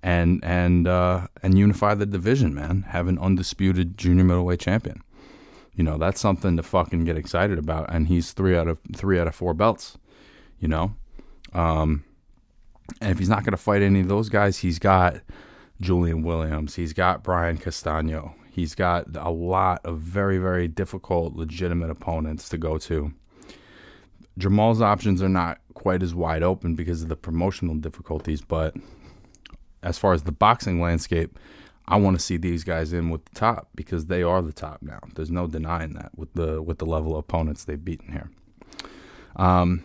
and 0.03 0.45
and 0.45 0.87
uh, 0.87 1.29
and 1.43 1.59
unify 1.59 1.95
the 1.95 2.07
division. 2.07 2.55
Man, 2.55 2.83
have 2.89 3.09
an 3.09 3.19
undisputed 3.19 3.97
junior 3.97 4.25
middleweight 4.25 4.61
champion. 4.61 5.03
You 5.81 5.85
know, 5.85 5.97
that's 5.97 6.21
something 6.21 6.59
to 6.59 6.63
fucking 6.63 7.07
get 7.07 7.17
excited 7.17 7.59
about. 7.59 7.87
And 7.91 8.07
he's 8.07 8.33
three 8.33 8.55
out 8.55 8.69
of 8.69 8.79
three 8.95 9.19
out 9.19 9.27
of 9.27 9.35
four 9.35 9.55
belts. 9.55 9.97
You 10.59 10.69
know, 10.69 10.95
um, 11.55 12.05
and 13.01 13.13
if 13.13 13.19
he's 13.19 13.31
not 13.31 13.45
going 13.45 13.53
to 13.53 13.57
fight 13.57 13.81
any 13.81 14.01
of 14.01 14.09
those 14.09 14.29
guys, 14.29 14.59
he's 14.59 14.79
got 14.79 15.23
Julian 15.81 16.23
Williams. 16.23 16.75
He's 16.75 16.93
got 16.93 17.25
Brian 17.25 17.57
Castano. 17.57 18.35
He's 18.51 18.75
got 18.75 19.07
a 19.17 19.31
lot 19.31 19.81
of 19.87 20.01
very, 20.01 20.37
very 20.37 20.69
difficult, 20.69 21.35
legitimate 21.35 21.89
opponents 21.89 22.51
to 22.51 22.59
go 22.59 22.77
to. 22.77 23.15
Jermall's 24.37 24.83
options 24.83 25.23
are 25.23 25.31
not 25.31 25.61
quite 25.73 26.03
as 26.03 26.15
wide 26.15 26.43
open 26.43 26.75
because 26.75 27.03
of 27.03 27.09
the 27.09 27.17
promotional 27.17 27.77
difficulties, 27.77 28.43
but 28.43 28.77
as 29.83 29.97
far 29.97 30.13
as 30.13 30.25
the 30.25 30.33
boxing 30.33 30.79
landscape, 30.79 31.39
I 31.89 31.97
want 31.97 32.19
to 32.19 32.25
see 32.25 32.37
these 32.37 32.63
guys 32.63 32.93
in 32.93 33.11
with 33.11 33.25
the 33.25 33.35
top 33.35 33.69
because 33.75 34.07
they 34.07 34.23
are 34.23 34.43
the 34.43 34.53
top 34.53 34.81
now. 34.81 35.01
There's 35.15 35.31
no 35.31 35.47
denying 35.47 35.95
that 35.95 36.11
with 36.17 36.33
the 36.35 36.63
with 36.63 36.79
the 36.79 36.87
level 36.87 37.13
of 37.13 37.19
opponents 37.19 37.65
they've 37.65 37.85
beaten 37.85 38.13
here. 38.13 38.31
Um, 39.37 39.85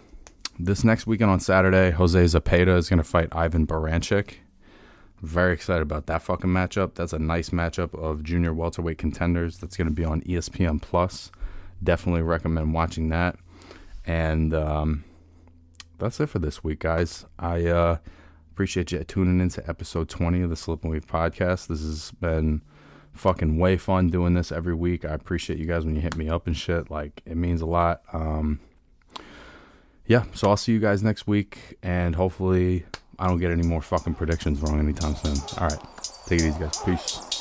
this 0.59 0.83
next 0.83 1.07
weekend 1.07 1.31
on 1.31 1.39
Saturday, 1.39 1.91
Jose 1.91 2.23
Zepeda 2.23 2.77
is 2.77 2.89
going 2.89 2.97
to 2.97 3.03
fight 3.03 3.29
Ivan 3.31 3.67
Baranchyk. 3.67 4.35
Very 5.21 5.53
excited 5.53 5.81
about 5.81 6.05
that 6.07 6.21
fucking 6.21 6.49
matchup. 6.49 6.95
That's 6.95 7.13
a 7.13 7.19
nice 7.19 7.49
matchup 7.49 7.93
of 7.95 8.23
junior 8.23 8.53
welterweight 8.53 8.97
contenders. 8.97 9.57
That's 9.57 9.75
going 9.75 9.87
to 9.87 9.93
be 9.93 10.05
on 10.05 10.21
ESPN 10.21 10.81
Plus. 10.81 11.31
Definitely 11.83 12.21
recommend 12.21 12.73
watching 12.73 13.09
that. 13.09 13.37
And 14.05 14.53
um, 14.53 15.03
that's 15.97 16.19
it 16.19 16.27
for 16.27 16.39
this 16.39 16.63
week, 16.63 16.79
guys. 16.79 17.25
I 17.39 17.65
uh, 17.65 17.97
Appreciate 18.55 18.93
you 18.93 19.03
tuning 19.03 19.41
into 19.41 19.67
episode 19.69 20.07
20 20.07 20.41
of 20.43 20.49
the 20.49 20.55
Slip 20.55 20.81
and 20.83 20.93
Weave 20.93 21.05
podcast. 21.05 21.67
This 21.67 21.81
has 21.81 22.11
been 22.21 22.61
fucking 23.11 23.57
way 23.59 23.75
fun 23.75 24.07
doing 24.07 24.33
this 24.33 24.49
every 24.49 24.73
week. 24.73 25.03
I 25.03 25.09
appreciate 25.09 25.59
you 25.59 25.65
guys 25.65 25.83
when 25.83 25.93
you 25.93 25.99
hit 25.99 26.15
me 26.15 26.29
up 26.29 26.47
and 26.47 26.55
shit. 26.55 26.89
Like, 26.89 27.21
it 27.25 27.35
means 27.35 27.59
a 27.59 27.65
lot. 27.65 28.03
Um, 28.13 28.61
yeah, 30.05 30.23
so 30.33 30.49
I'll 30.49 30.55
see 30.55 30.71
you 30.71 30.79
guys 30.79 31.03
next 31.03 31.27
week, 31.27 31.77
and 31.83 32.15
hopefully 32.15 32.85
I 33.19 33.27
don't 33.27 33.39
get 33.39 33.51
any 33.51 33.67
more 33.67 33.81
fucking 33.81 34.13
predictions 34.13 34.61
wrong 34.61 34.79
anytime 34.79 35.17
soon. 35.17 35.35
All 35.57 35.67
right, 35.67 35.87
take 36.25 36.39
it 36.39 36.47
easy, 36.47 36.57
guys. 36.57 36.77
Peace. 36.77 37.34